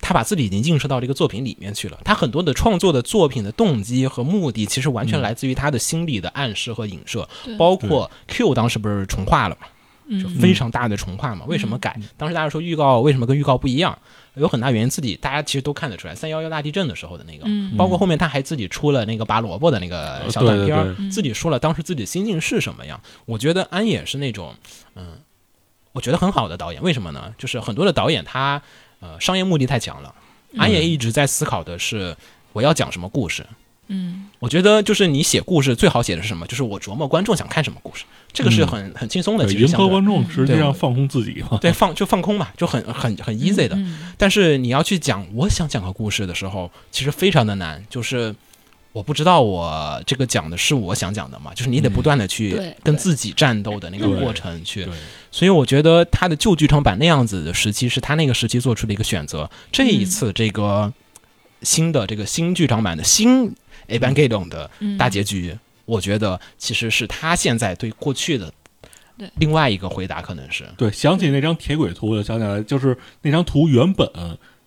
[0.00, 1.98] 他把自己已经映射到这个作品里面去了。
[2.04, 5.22] 他很多的创作的作品的动机和目的，其实完全嗯。
[5.22, 7.56] 来自于他的心理的暗示和影射，对。
[7.56, 9.66] 包括 Q 当时不是重画了嘛，
[10.08, 11.44] 就嗯非常大的重画嘛。
[11.46, 11.98] 为什么改？
[12.16, 13.98] 当时大家说预告为什么跟预告不一样？
[14.34, 23.00] 有很大原因，自己大家其实都看得出来，三幺幺大地震的时候的那个，嗯包括后面他还自己出了那个拔萝卜的那个小短片自己说了当时自己心境是什么样。
[23.26, 24.54] 我觉得安也是那种，
[24.96, 25.18] 嗯，
[25.92, 26.82] 我觉得很好的导演。
[26.82, 27.32] 为什么呢？
[27.38, 28.60] 就是很多的导演他
[28.98, 30.12] 呃商业目的太强了，
[30.56, 32.16] 安也一直在思考的是
[32.52, 33.46] 我要讲什么故事。
[33.86, 36.46] 嗯我觉得就是你写故事最好写的是什么？
[36.46, 38.04] 就是我琢磨观众想看什么故事，
[38.34, 39.44] 这个是很、很轻松的。
[39.44, 41.56] 对，其实相对迎合观众，实际上放空自己嘛。
[41.60, 43.76] 对放就放空嘛，就很很很 easy 的。
[43.76, 48.34] 嗯但是你要去讲我想讲个故事的时候，其实非常的难，就是
[48.92, 54.86] 我不知道我这个讲的是我想讲的嘛，就是你得不断的去跟自己战斗的那个过程去。
[55.30, 59.50] 所以我觉得他的旧剧场版那样子的时期是他那个时期做出的一个选择。
[59.72, 60.92] 这一次这个
[61.62, 63.54] 新的这个新剧场版的新
[63.88, 68.52] Evangelion 的嗯大结局，我觉得其实是他现在对过去的
[69.16, 69.30] 对。
[69.36, 70.64] 另外一个回答，可能是。
[70.76, 74.08] 对，想起那张铁轨图，我就想起来，就是那张图原本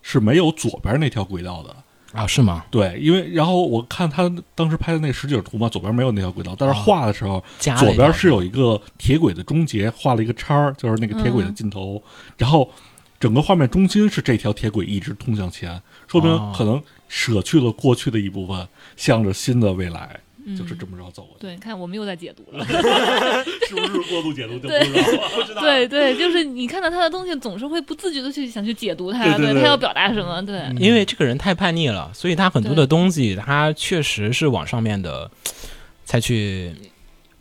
[0.01, 1.75] 是没有左边那条轨道的。
[2.13, 2.65] 啊，是吗？
[2.71, 12.01] 对，因为然后我看他当时拍的那个实景图嘛，左边没有那条轨道，但是哦画的时候，左边是有一个铁轨的终结，画了一个叉儿，就是那个铁轨的尽头，
[12.37, 12.71] 然后
[13.19, 16.53] 整个画面中心是这条铁轨一直通向前，说明哦。
[16.57, 20.17] 可能舍去了过去的一部分，向着新的未来，
[20.55, 21.39] 就是这么着走的。
[21.39, 22.63] 对，你看我们又在解读了。
[23.67, 25.29] 是不是过度解读就不知道了？
[25.35, 35.29] 不知道对对，就是你看到他的东西，总是会不自觉的去想去解读他，对他要表达什么，对，因为这个人太叛逆了，所以他很多的东西，他确实是往上面的
[36.05, 36.73] 才去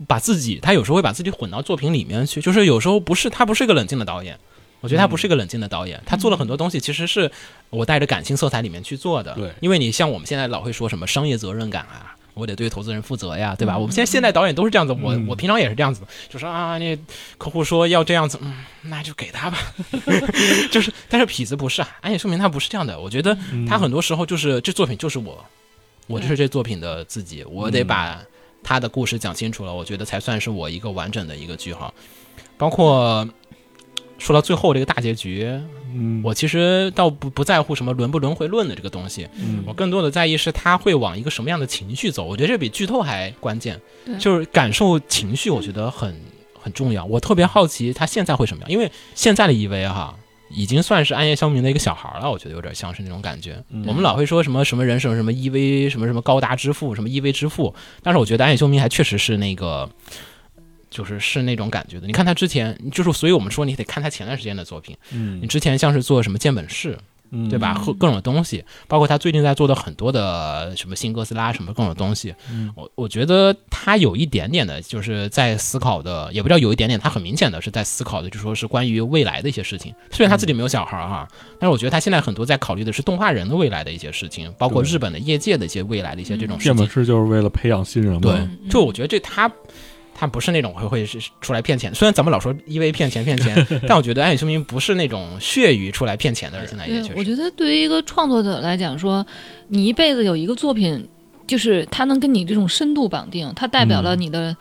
[0.06, 4.38] 把自己，他有时候会把自己混到作品里面去，就是有时候不是他不是一个冷静的导演。
[4.82, 7.30] 我觉得他不是一个冷静的导演，他做了很多东西，其实是
[7.70, 9.34] 我带着感情色彩里面去做的。
[9.34, 13.74] 对因为你像我们现在老会说什么商业责任感啊，我得对投资人负责呀，对吧？
[13.76, 16.96] 嗯我们现在现在导演都是这样子，我嗯我平常也是这样子，就是啊，那
[17.38, 19.58] 客户说要这样子，嗯，那就给他吧。
[20.70, 23.00] 就是，但是痞子不是啊，安野秀明他不是这样的。
[23.00, 25.42] 我觉得嗯他很多时候就是这作品就是我，
[26.06, 28.22] 我就是这作品的自己，我得把
[28.62, 31.92] 他的故事讲清楚了，我觉得才算是我一个完整的一个句号。
[32.58, 33.26] 包括
[34.18, 35.46] 说到最后这个大结局，
[35.94, 42.24] 嗯，我其实倒不不在乎什么轮不轮回论的这个东西，嗯我更多的在意是他会往一个什么样的情绪走。
[42.24, 43.80] 我觉得这比剧透还关键，
[44.18, 46.14] 就是感受情绪，我觉得很
[46.58, 47.04] 很重要。
[47.04, 50.16] 我特别好奇他现在会什么样，因为现在的 EV 哈。
[50.48, 53.60] 已经算是暗夜消明的一个小孩了，我觉得有点像是那种感觉。
[53.68, 59.90] 嗯我们老会说什么什么人什么什么 EV 什么什么高达之父什么 EV 之父，但是我觉得暗夜修明还确实是那个，
[60.96, 62.06] 就是是那种感觉的。
[62.06, 64.96] 你看他之前，就是所以我们说你得看他前段时间的作品。
[65.12, 66.98] 嗯你之前像是做什么建本市，
[67.30, 67.74] 嗯对吧？
[67.74, 79.92] 和各种东西，包括他最近在做的很多的什么新哥斯拉什么各种东西，嗯我我觉得他有一点点的，就是在思考的，也不叫有一点点，他很明显的是在思考的，就说是关于未来的一些事情。
[80.10, 81.28] 虽然他自己没有小孩儿哈，
[81.60, 86.72] 但是我觉得他现在很多在考虑的是动画人的未来的一些事情，包括日本的业界的一些未来的一些这种事情。
[86.72, 88.20] 剑本师就是为了培养新人嘛。
[88.20, 89.50] 对嗯，就我觉得这他。
[90.18, 93.54] 他不是那种会会是出来骗钱，虽然咱们老说因为骗钱骗钱，
[93.86, 97.14] 但我觉得安野秀明不是那种血鱼出来骗钱的人，现在也确，实。
[97.16, 99.24] 我觉得对于一个创作者来讲说，
[99.68, 101.06] 你一辈子有一个作品，
[101.46, 104.56] 就是它能跟你这种深度绑定，它代表了你的、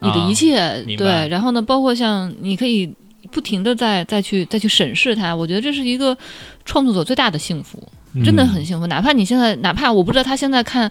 [0.00, 1.28] 你的一切，对。
[1.28, 2.92] 然后呢，包括像你可以
[3.30, 6.18] 不停的再再去再去审视它，我觉得这是一个
[6.64, 7.80] 创作者最大的幸福，
[8.12, 8.88] 嗯真的很幸福。
[8.88, 10.90] 哪怕你现在，哪怕我不知道他现在看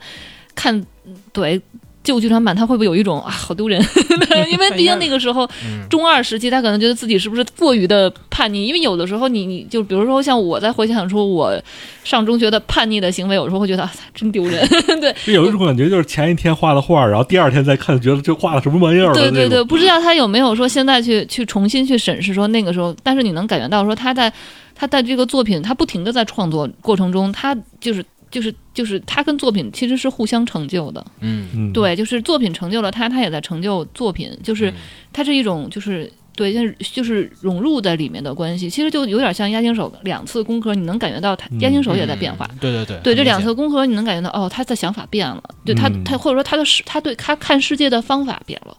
[0.56, 0.86] 看
[1.34, 1.62] 对。
[2.06, 3.84] 旧剧场版他会不会有一种啊好丢人？
[4.50, 8.68] 因为毕竟那个时候嗯中二时期，他可能觉得自己是不是过于的叛逆？
[8.68, 11.60] 因为有的时候你你就比如说像我在回想出我
[12.04, 14.66] 上中学的叛逆的行为，有时候会觉得啊真丢人。
[15.02, 24.32] 对就有一种感觉，就是前一天画的画，然后第二天再看，觉得这画的什么玩意儿对对对，不知道他有没有说现在去去重新去审视说那个时候，但是你能感觉到说他在
[24.76, 28.06] 他在这个作品，他不停的在创作过程中，他就是。
[28.32, 34.74] 就是就是他跟作品其实是互相成就的，嗯，嗯，对，就是作品成就了他，他也在成就作品，就是嗯。
[35.14, 41.60] 它是一种就是对，就是就是融入在里面的关系，其实就有点像押金手两次工科，你能感觉到他嗯。
[41.62, 42.46] 押金手也在变化。
[42.52, 46.04] 嗯对对对，对，这两次工科，你能感觉到哦，他的想法变了，对他嗯。
[46.04, 48.76] 他或者说他的世他对他看世界的方法变了，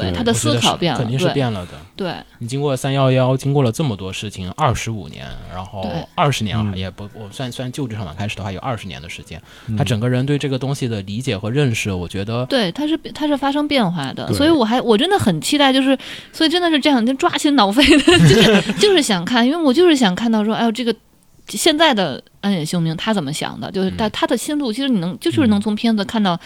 [0.00, 1.72] 对对他的思考变了，肯定是变了的。
[1.94, 15.96] 对你经过三幺幺，经过了这么多事情，二十五年，然后对二十年啊，嗯也不，我算算旧职场版开始的话，有二十年的时间，嗯他整个人对这个东西的理解和认识，我觉得对，他是他是发生变化的，所以我还我真的很期待，就是
[16.32, 20.94] 所以真的是这样，就抓心挠肺的，就是就是想看，因为我就是想看到说，哎呦这个。
[21.46, 23.70] 现在的安野秀明他怎么想的？
[23.70, 26.40] 就是他他的心路，其实你能就是能从片子看到，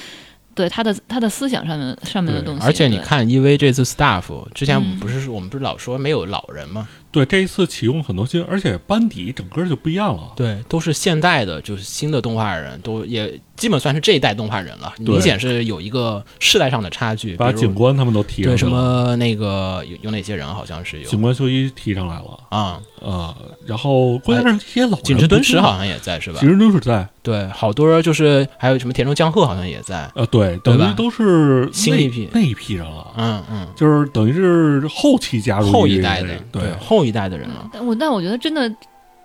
[0.59, 2.66] 对他的他的思想上面上面的东西。
[2.66, 6.88] 而且你，看，EV 这次 staff 之前嗯不是我们不是老说没有老人吗？
[7.11, 10.32] 对这一次启用很多新，而且班底整个就不一样了。
[10.36, 17.34] 对，都是现代的，就是新的动画人，都也基本算是这一代动画人了，明显是有一个世代上的差距。
[17.36, 23.34] 把警官他们都提上对什么那个有有哪些人好像是有警官秀一提上来了啊，啊、
[23.66, 26.38] 然后关键是这些老人景之敦史好像，像也在是吧？
[26.40, 30.11] 景之敦史在，对，好多就是还有什么田中江鹤好像也在。
[30.14, 37.68] 呃，对，等于都是新一批那一批人了，嗯嗯，就是等于是后期加入后一代的对后一代的人了。
[37.72, 38.72] 但我但我觉得真的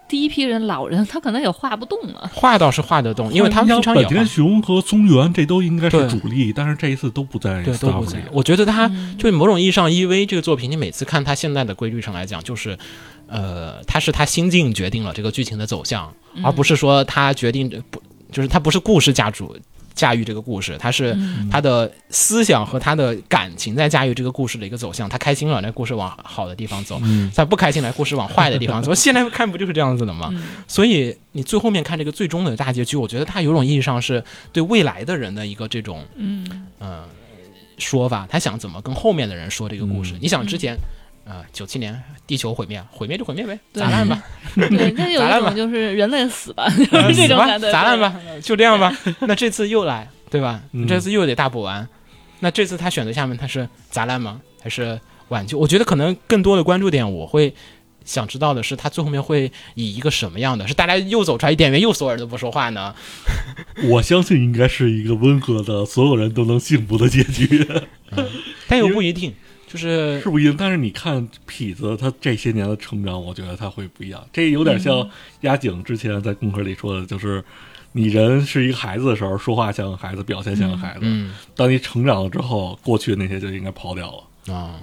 [0.07, 2.29] 第一批人老人他可能也画不动了。
[2.33, 8.23] 画倒是画得动，因为他们像平常有本田雄和松原这都应该是主力，但是这一次都不在对都不在。。
[8.31, 12.77] 我觉得他嗯就某种意义上，EV 这个作品，你每次看他现在的规律上来讲，就是，
[13.27, 16.13] 呃，他是他心境决定了这个剧情的走向，
[16.43, 18.01] 而不是说他决定不，
[18.31, 19.55] 就是他不是故事驾主
[19.95, 25.07] 驾驭这个故事，他是嗯他的思想和他的感情在驾驭这个故事的一个走向。
[25.07, 28.93] 他开心了，那故事往好的地方走；嗯，他不开心了，故事往坏的地方走。
[28.95, 30.29] 现在看不就是这样子的吗？
[30.33, 37.03] 嗯所以你最后面看这个最终的大结局，我觉得他有种意义上是对未来的人的一个这种嗯呃
[37.77, 40.13] 说法，他想怎么跟后面的人说这个故事。
[40.13, 40.77] 嗯你想之前。
[41.25, 44.21] 呃，九七年地球毁灭，毁灭就毁灭呗，砸烂吧，
[44.55, 47.71] 对，那 有砸烂吧一种就是人类死吧， 就呃是这种感觉。
[47.71, 48.93] 砸烂吧，就这样吧。
[49.21, 50.61] 那这次又来，对吧？
[50.71, 51.87] 你这次又得大补完。
[52.39, 54.41] 那这次他选择下面他是砸烂吗？
[54.61, 54.99] 还是
[55.29, 55.57] 挽救？
[55.57, 57.53] 我觉得可能更多的关注点，我会
[58.03, 60.67] 想知道的是，他最后面会以一个什么样的？
[60.67, 62.93] 是大家又走出来，一点员又所有人都不说话呢？
[63.85, 67.65] 我相信应该是一个温和的，所有人都能幸福的结局，
[68.67, 69.33] 但又不一定，
[69.73, 70.55] 就是是不一样。
[70.55, 74.23] 但是你看痞子他这些年的成长，我觉得他会不一样。
[74.31, 75.09] 这有点像
[75.41, 77.43] 押井之前在功课里说的，就是
[77.93, 80.99] 你人是一个孩子的时候，说话像个孩子，表现像个孩子。
[81.01, 84.53] 嗯当你成长了之后，过去的那些就应该抛掉了。
[84.53, 84.79] 啊。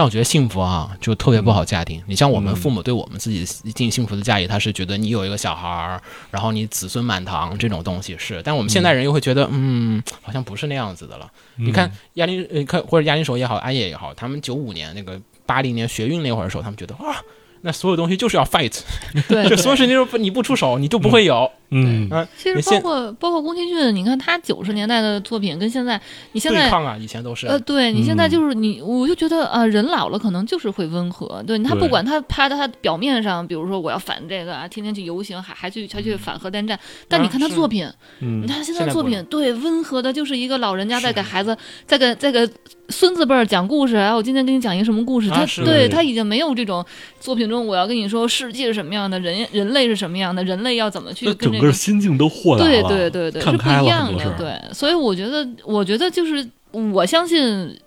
[0.00, 2.02] 但我觉得幸福啊，就特别不好界定。
[2.06, 3.44] 你像我们嗯父母对我们自己
[3.74, 8.40] 定幸福的价值，他是觉得你有一个小孩儿，然后你子孙满堂这种东西是。
[8.42, 11.30] 但我们现代人又会觉得，嗯，好像不是那样子的了。
[11.56, 17.20] 你看亚林，呃，看或者亚林手也好，安野也好，他们九五年那个八零年学运那会儿的时候，他们觉得啊，
[17.62, 18.80] 那所有东西就是要 fight，
[19.28, 21.50] 对，就所有事情就是你不出手你就不会有。
[21.72, 26.00] 嗯，啊，其实包括包括宫崎骏，你看他九十年代的作品跟现在，
[26.32, 27.46] 你现在对抗啊，以前都是。
[27.46, 31.40] 呃，对你现在嗯就是你，我就觉得啊、人老了可能就是会温和。
[31.46, 37.86] 对他不管他拍的他表面上，比如说我要反这个啊，天天去游行，还还去还去反核电站，但你看他作品，
[38.18, 41.56] 嗯你看他现现在作品，对温和的，就是一个老人家在给孩子，
[41.86, 42.44] 在给在给
[42.90, 43.96] 孙子辈儿讲故事。
[43.96, 45.30] 哎，我今天给你讲一个什么故事？
[45.30, 46.84] 他啊对对他已经没有这种
[47.20, 54.34] 作品中我要跟你说世界是什么样的，人人类是什么样的，人类要怎么去跟这个整个心境都豁达对了，对对对，是不看开了一样的。
[54.36, 57.78] 对，所以我觉得，我觉得就是我相信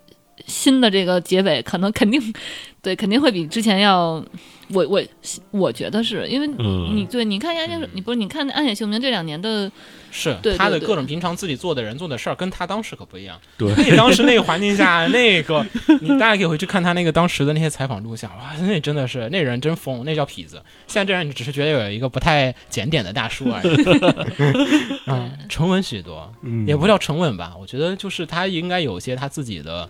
[0.48, 2.22] 新的这个结尾可能肯定
[2.84, 4.24] 对肯定会比之前要，
[4.68, 5.02] 我我
[5.52, 9.72] 我觉得是因为嗯，你对你看《押井守》，你不是你看《暗野秀明》这两年的
[10.12, 10.58] 是对对对。
[10.58, 13.40] 他的各种平常自己做的人做的事儿，跟他当时可不一样。
[13.58, 13.74] 对。
[13.90, 15.66] 那当时那个环境下，那个
[16.02, 20.62] 你大家可以回去看他那个当时的那些采访录像，哇，那真的是那人真疯，那叫痞子。
[20.86, 23.76] 现在这人你只是觉得有一个不太检点的大叔而已，
[25.08, 26.68] 嗯，沉稳许多，嗯。
[26.68, 29.90] 也不叫沉稳吧，我觉得就是他应该有些他自己的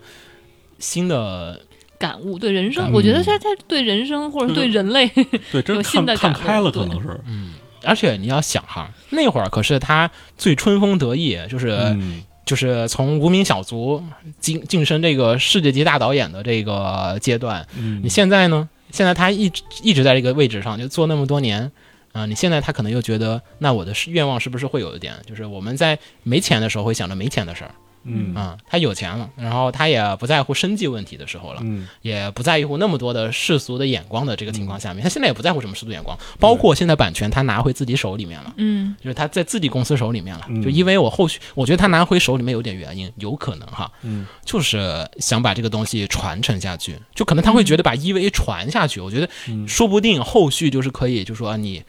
[0.78, 1.60] 新的，
[2.04, 5.08] 感悟，对人生，我觉得他他对人生或者对人类，
[5.54, 7.54] 对，真的看开了，可能是，嗯。
[7.86, 11.70] 而且你要想哈，那会儿可是他最春风得意，就是。
[11.72, 12.24] 嗯。
[12.45, 14.04] 就是从无名小卒
[14.41, 18.68] 晋晋升这个世界级大导演的这个阶段，嗯，你现在呢？
[18.91, 21.72] 现在他一直一直在这个位置上，就做那么多年，
[22.12, 27.72] 啊、你现在他可能又觉得，那我的愿望是不是会有一点，就是我们在没钱的时候会想着没钱的事儿，
[28.04, 28.34] 嗯。
[28.36, 31.88] 啊、他有钱了，然后他也不在乎生计问题的时候了，嗯。
[32.01, 38.54] 也不在乎那么多的世俗的眼光的这个情况下面，他现在也不在乎什么世俗眼光，包括现在版权他拿回自己手里面了。
[38.58, 38.95] 嗯。
[39.01, 40.62] 就是他在自己公司手里面了，嗯。
[40.62, 44.26] 就因为我后续我觉得他拿回手里面有点原因，有可能哈，嗯。
[44.45, 49.68] 就是想把这个东西传承下去，就可能他会觉得把 EVA 传下去，我觉得嗯。
[49.68, 51.84] 说不定后续就是可以，就说啊你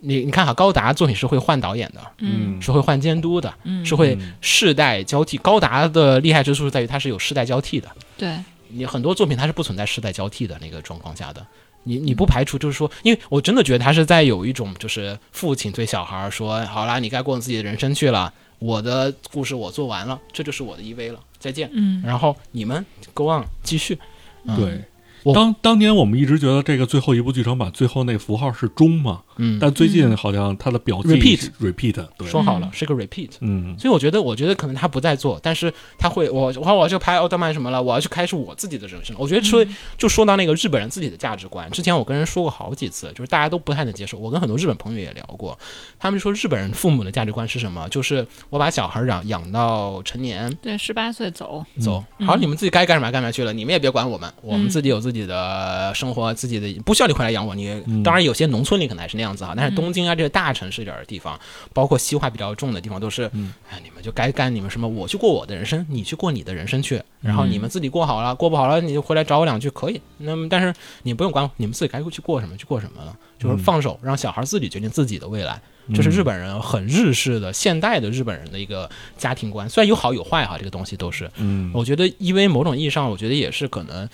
[0.00, 5.36] 你你看哈，高达作品是会换导演的，嗯是会换监督的，嗯，是会嗯世代交替。
[5.38, 8.36] 高达的厉害之处是在于它是有世代交替的，对，
[8.68, 11.44] 你很多作品它是不存在世代交替的那个状况下的。
[11.84, 21.70] 你你不排除就是说，因为我真的觉得他是在有一种就是父亲对小孩说，好啦，你该过自己的人生去了，我的故事我做完了，这就是我的 EV 了，再见。
[21.72, 23.98] 嗯然后你们 go on 继续。
[24.44, 24.84] 嗯对。
[25.22, 33.30] 我当当年我们一直觉得这个最后一部剧场版最后那个符号是钟嘛，嗯，但最近好像它的表记 Repeat repeat 对，说好了是个 repeat。
[33.40, 33.76] 嗯。
[33.78, 39.14] 所以我觉得，我觉得可能他不再做，但是他会，我我我要去拍奥特曼什么了，我要去开始我自己的人生。
[39.18, 39.64] 我觉得说
[39.96, 44.18] 就说到那个日本人自己的价值观，之前我跟人说过好几次，就是大家都不太能接受。
[44.18, 45.58] 我跟很多日本朋友也聊过，
[45.98, 47.88] 他们就说日本人父母的价值观是什么？
[47.88, 50.52] 就是我把小孩养养到成年。
[50.62, 52.26] 对，十八岁走，走，嗯。
[52.26, 54.68] 好，你们自己该干什么干嘛去了，你们也别管我们，我们嗯。
[54.68, 57.54] 自己有自己的生活，自己的不需要你回来养我。
[57.54, 61.38] 你嗯当然有些农村里可能还是那样子哈，但是嗯东京啊这些大城市一点的地方，
[61.72, 70.00] 包括西化比较重的地方，都是，嗯哎，你们就该干你们什么，我去过我的人生，你去过你的人生去，然后嗯你们自己过好了，过不好了你就回来找我两句可以。
[70.18, 75.60] 那么但是你不用管我，你们自己该去过什么去过什么了，就是嗯放手让小孩自己决定自己的未来。
[75.94, 81.30] 这是日本人很日式的现代的日本人的一个家庭观，虽然有好有坏哈，这个东西都是。
[81.36, 84.10] 嗯我觉得，因为某种意义上，我觉得也是可能，嗯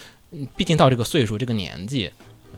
[0.56, 2.11] 毕竟到这个岁数、这个年纪，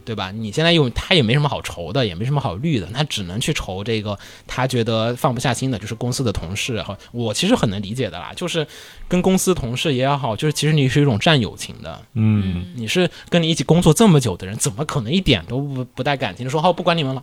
[0.05, 0.31] 对吧？
[0.31, 4.17] 你现在又他也没什么好愁的，也没什么好虑的，他只能去愁这个
[4.47, 6.97] 他觉得放不下心的，就是公司的同事哈。
[7.13, 8.67] 我其实很能理解的啦，就是
[9.09, 17.23] 跟公司同事也好，就是其实你是一种战友情的，嗯你是跟你一起工作这么久的人，怎么可能一点都不不带感情的说好不管你们了？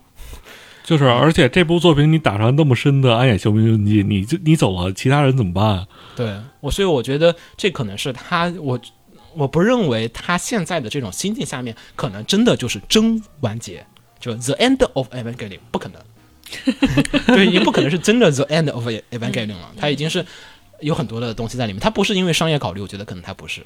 [0.83, 5.87] 就是，而且这部作品你打上那么深的暗夜秀明你你就你走了，其他人怎么办啊？
[6.13, 8.77] 对我，所以我觉得这可能是他，我
[9.35, 13.85] 我不认为他现在的这种心境下面，可能真的就是真完结，
[14.19, 16.01] 就 the end of Evangelion 不可能，
[17.35, 20.25] 对，也不可能是真的 the end of Evangelion 了，他已经是
[20.81, 23.61] 有很多的东西在里面，他不是因为商业考虑，我觉得可能他不是，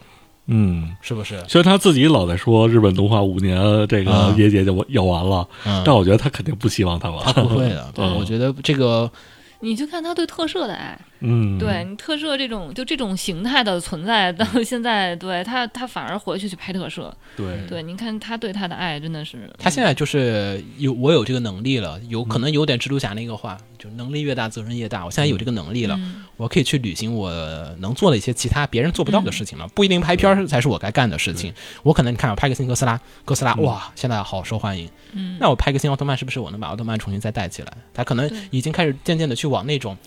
[0.46, 1.44] 嗯，是不是？
[1.48, 7.48] 虽然他自己老在说日本动画五年这个嗯业界就要完了，嗯，但我觉得他肯定不希望他他完。
[7.48, 8.16] 不会的，对， 嗯。
[8.16, 9.12] 我觉得这个
[9.60, 25.04] 你就看他对特摄的爱，嗯，对你特摄这种就这种形态的存在，到现在对他他反而回去去拍特摄，对对，你看他对他的爱真的是，他现在就是有我有这个能力了，有可能有点蜘蛛侠那个话，就能力越大责任越大。
[25.06, 27.32] 我现在有这个能力了，嗯我可以去履行我
[27.80, 31.52] 能做的一些其他别人做不到的事情了，不一定拍片儿才是我该干的事情。
[31.82, 34.88] 我可能你看我拍个新哥斯拉，哥斯拉嗯哇，现在好受欢迎。
[35.14, 37.74] 嗯，那我拍个新奥特曼，是不是我能把奥特曼重新再带起来？
[37.92, 39.98] 他可能已经开始渐渐的去往那种。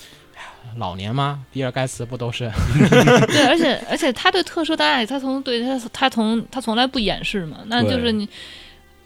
[0.77, 1.45] 老年吗？
[1.53, 2.51] 比尔盖茨不都是？
[3.27, 8.29] 对，而且而且他对特摄的爱，他从对他他从他从来不掩饰嘛，那就是你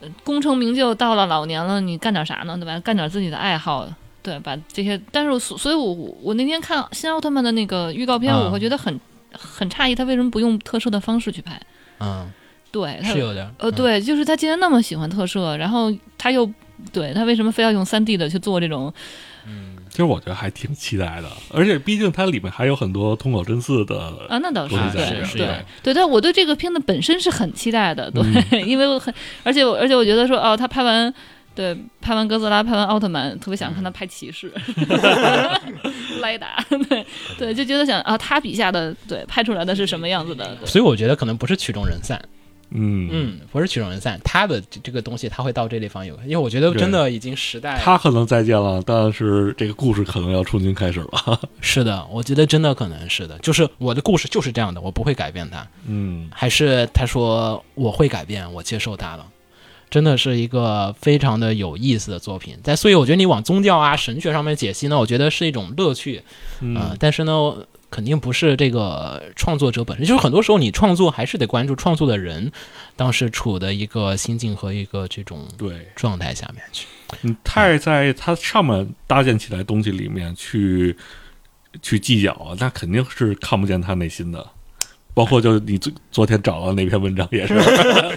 [0.01, 2.57] 呃功成名就到了老年了，你干点啥呢？
[2.57, 2.79] 对吧？
[2.81, 3.89] 干点自己的爱好。
[4.23, 5.93] 对，把这些，但是我所所以我，
[6.23, 8.99] 我那天看新奥特曼的那个预告片，啊我会觉得很
[9.33, 11.61] 很诧异，他为什么不用特摄的方式去拍？
[12.01, 12.27] 嗯，
[12.73, 13.45] 对，他是有点。
[13.59, 16.51] 呃，嗯，对，就是他既然那么喜欢特摄，然后他又
[16.91, 18.91] 对他为什么非要用三 D 的去做这种？
[19.95, 23.97] 其实我觉得还挺期待的，而且毕竟它里面还有很多通口真嗣的，
[24.29, 29.15] 啊，那倒是对对对，但我对这个片子本身是很期待的，对，嗯 因为我很，
[29.45, 31.15] 而且我而且我觉得说，哦，他拍完。
[31.57, 34.53] 对，拍完哥斯拉，拍完奥特曼，特别想看他拍骑士，
[36.21, 37.07] 莱达，对
[37.39, 40.45] 对，就觉得想啊，他笔下的对拍出来的是什么样子的？
[40.61, 42.21] 对所以我觉得可能不是曲终人散，
[42.71, 43.09] 嗯。
[43.11, 51.41] 嗯，不是曲终人散，他的这这个东西他会到这地方有，因为我觉得真的已经时代他可能再见了，但是这个故事可能要重新开始了。
[51.61, 56.29] 是的，我觉得真的可能是的，就是我的故事就是这样的，我不会改变它，嗯。
[56.33, 59.27] 还是他说我会改变，我接受它了。
[59.91, 66.21] 真的是一个非常的有意思的作品，但所以我觉得你往宗教啊、神学上面解析呢，我觉得是一种乐趣，
[66.61, 66.75] 嗯。
[66.75, 67.55] 呃，但是呢，
[67.95, 72.51] 肯定不是这个创作者本身，就是很多时候你创作还是得关注创作的人
[72.97, 76.89] 当时处的一个心境和一个这种对，状态下面去。
[77.21, 80.97] 你太在它上面搭建起来东西里面去
[81.83, 84.45] 去计较啊，那肯定是看不见他内心的。
[85.15, 87.55] 包括就你昨昨天找到那篇文章也是，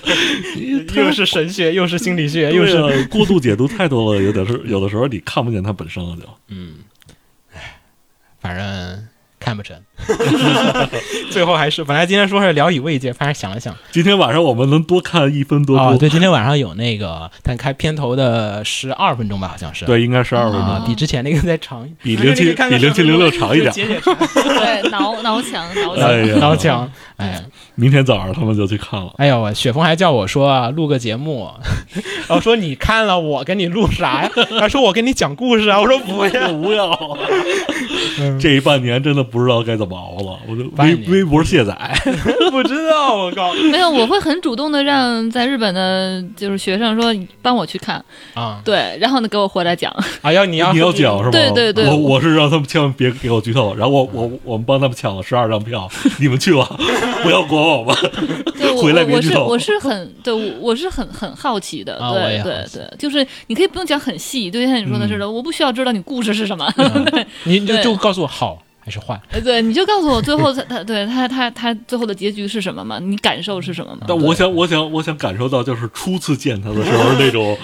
[0.98, 6.24] 又是神学，又是心理学，又是啊过度解读太多了，有的是有的时候你看不见它本身了就。
[6.48, 6.78] 嗯，
[7.54, 7.80] 唉，
[8.40, 9.08] 反正
[9.48, 9.78] 看不成。
[11.32, 19.86] 最后还是本来今天说是聊以慰藉，反正想了想，今天晚上我们能多看一分多哦，部，对，今天晚上有那个，但开片头的十二分钟吧，好像是。
[19.86, 23.72] 对，应该十二分钟，啊，比之前那个再长，比零七 比零七零六长一点。
[23.72, 26.92] 解解 对，挠挠墙，挠墙，挠墙。
[27.18, 27.44] 哎，
[27.76, 29.14] 明天早上他们就去看了。
[29.18, 31.50] 哎呦，我雪峰还叫我说啊，录个节目，
[32.28, 34.32] 然后说你看了我给你录啥呀？
[34.60, 36.48] 他说我给你讲故事啊，我说不要。
[36.58, 37.18] 不要，
[38.40, 40.40] 这一半年真的不知道该怎么熬了。
[40.48, 41.76] 我就微微博卸载，
[42.52, 43.54] 不知道，我靠。
[43.72, 48.04] 没有，我会很主动的让在日本的就是学生说帮我去看，
[48.34, 48.62] 啊。
[48.64, 49.92] 对，然后呢给我回来讲，
[50.22, 50.32] 啊！
[50.32, 51.32] 要你要你要讲是吧？
[51.32, 51.88] 对对对。
[51.88, 55.90] 我我是让他们千万别给我剧透，然后我我我们帮他们抢了十二张票，
[56.20, 56.68] 你们去吧，
[57.24, 57.96] 不要管我吧。
[58.58, 66.72] 对我回来我别剧透我是我是很对我我是很很好奇的，对对对，就是你可以不用讲很细，就像你说的似的，我不需要知道你故事是什么，
[67.46, 69.20] 你你就就告诉我好还是坏？
[69.32, 72.98] 呃对，你就告诉我最后他他对他他他最后的结局是什么嘛？
[73.00, 74.06] 你感受是什么嘛？
[74.08, 77.58] 但我想，我想，我想感受到，就是初次见他的时候那种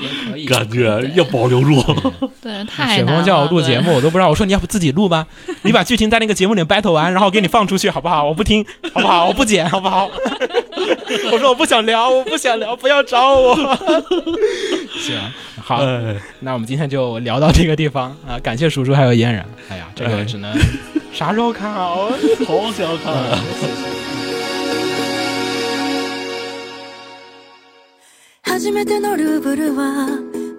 [0.50, 1.82] 感觉，要保留住。
[2.44, 3.20] 对太雪难了。
[3.20, 4.28] 峰叫我录节目，我都不知道。
[4.28, 5.26] 我说你要不自己录吧，
[5.64, 8.26] 你把剧情在那个节目里 battle 完，然后给你放出去，好不好？
[8.26, 9.26] 我不听，好不好？
[9.28, 10.10] 我不剪，好不好？
[11.32, 13.56] 我说我不想聊，我不想聊，不要找我。
[15.00, 15.18] 行，
[15.62, 18.38] 好，哎，那我们今天就聊到这个地方啊！
[18.44, 19.46] 感谢叔叔还有嫣然。
[19.70, 20.52] 哎呀，这个哎只能
[21.14, 22.10] 啥时候看好？
[22.48, 23.38] 好想看啊！
[28.42, 30.08] 初めてのルーブルは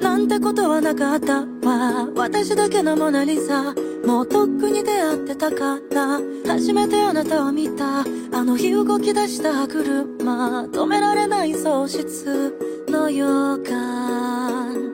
[0.01, 2.09] なんてことはなかったわ。
[2.15, 3.75] 私だけのモナリザ。
[4.07, 8.01] もうとっくに出会ってたから初めてあなたを見た。
[8.01, 8.05] あ
[8.45, 10.67] の日動き出した車。
[10.67, 12.55] 止められない喪失
[12.89, 13.27] の予
[13.65, 14.94] 感。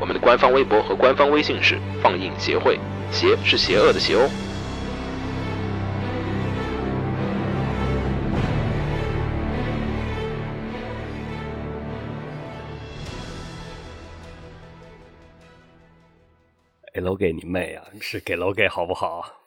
[0.00, 2.78] 我们的官方微博和官方微信是放映协会，
[3.10, 4.28] 邪是邪恶的邪哦。
[16.92, 17.82] 给楼给你妹啊！
[18.00, 19.43] 是给楼给好不好？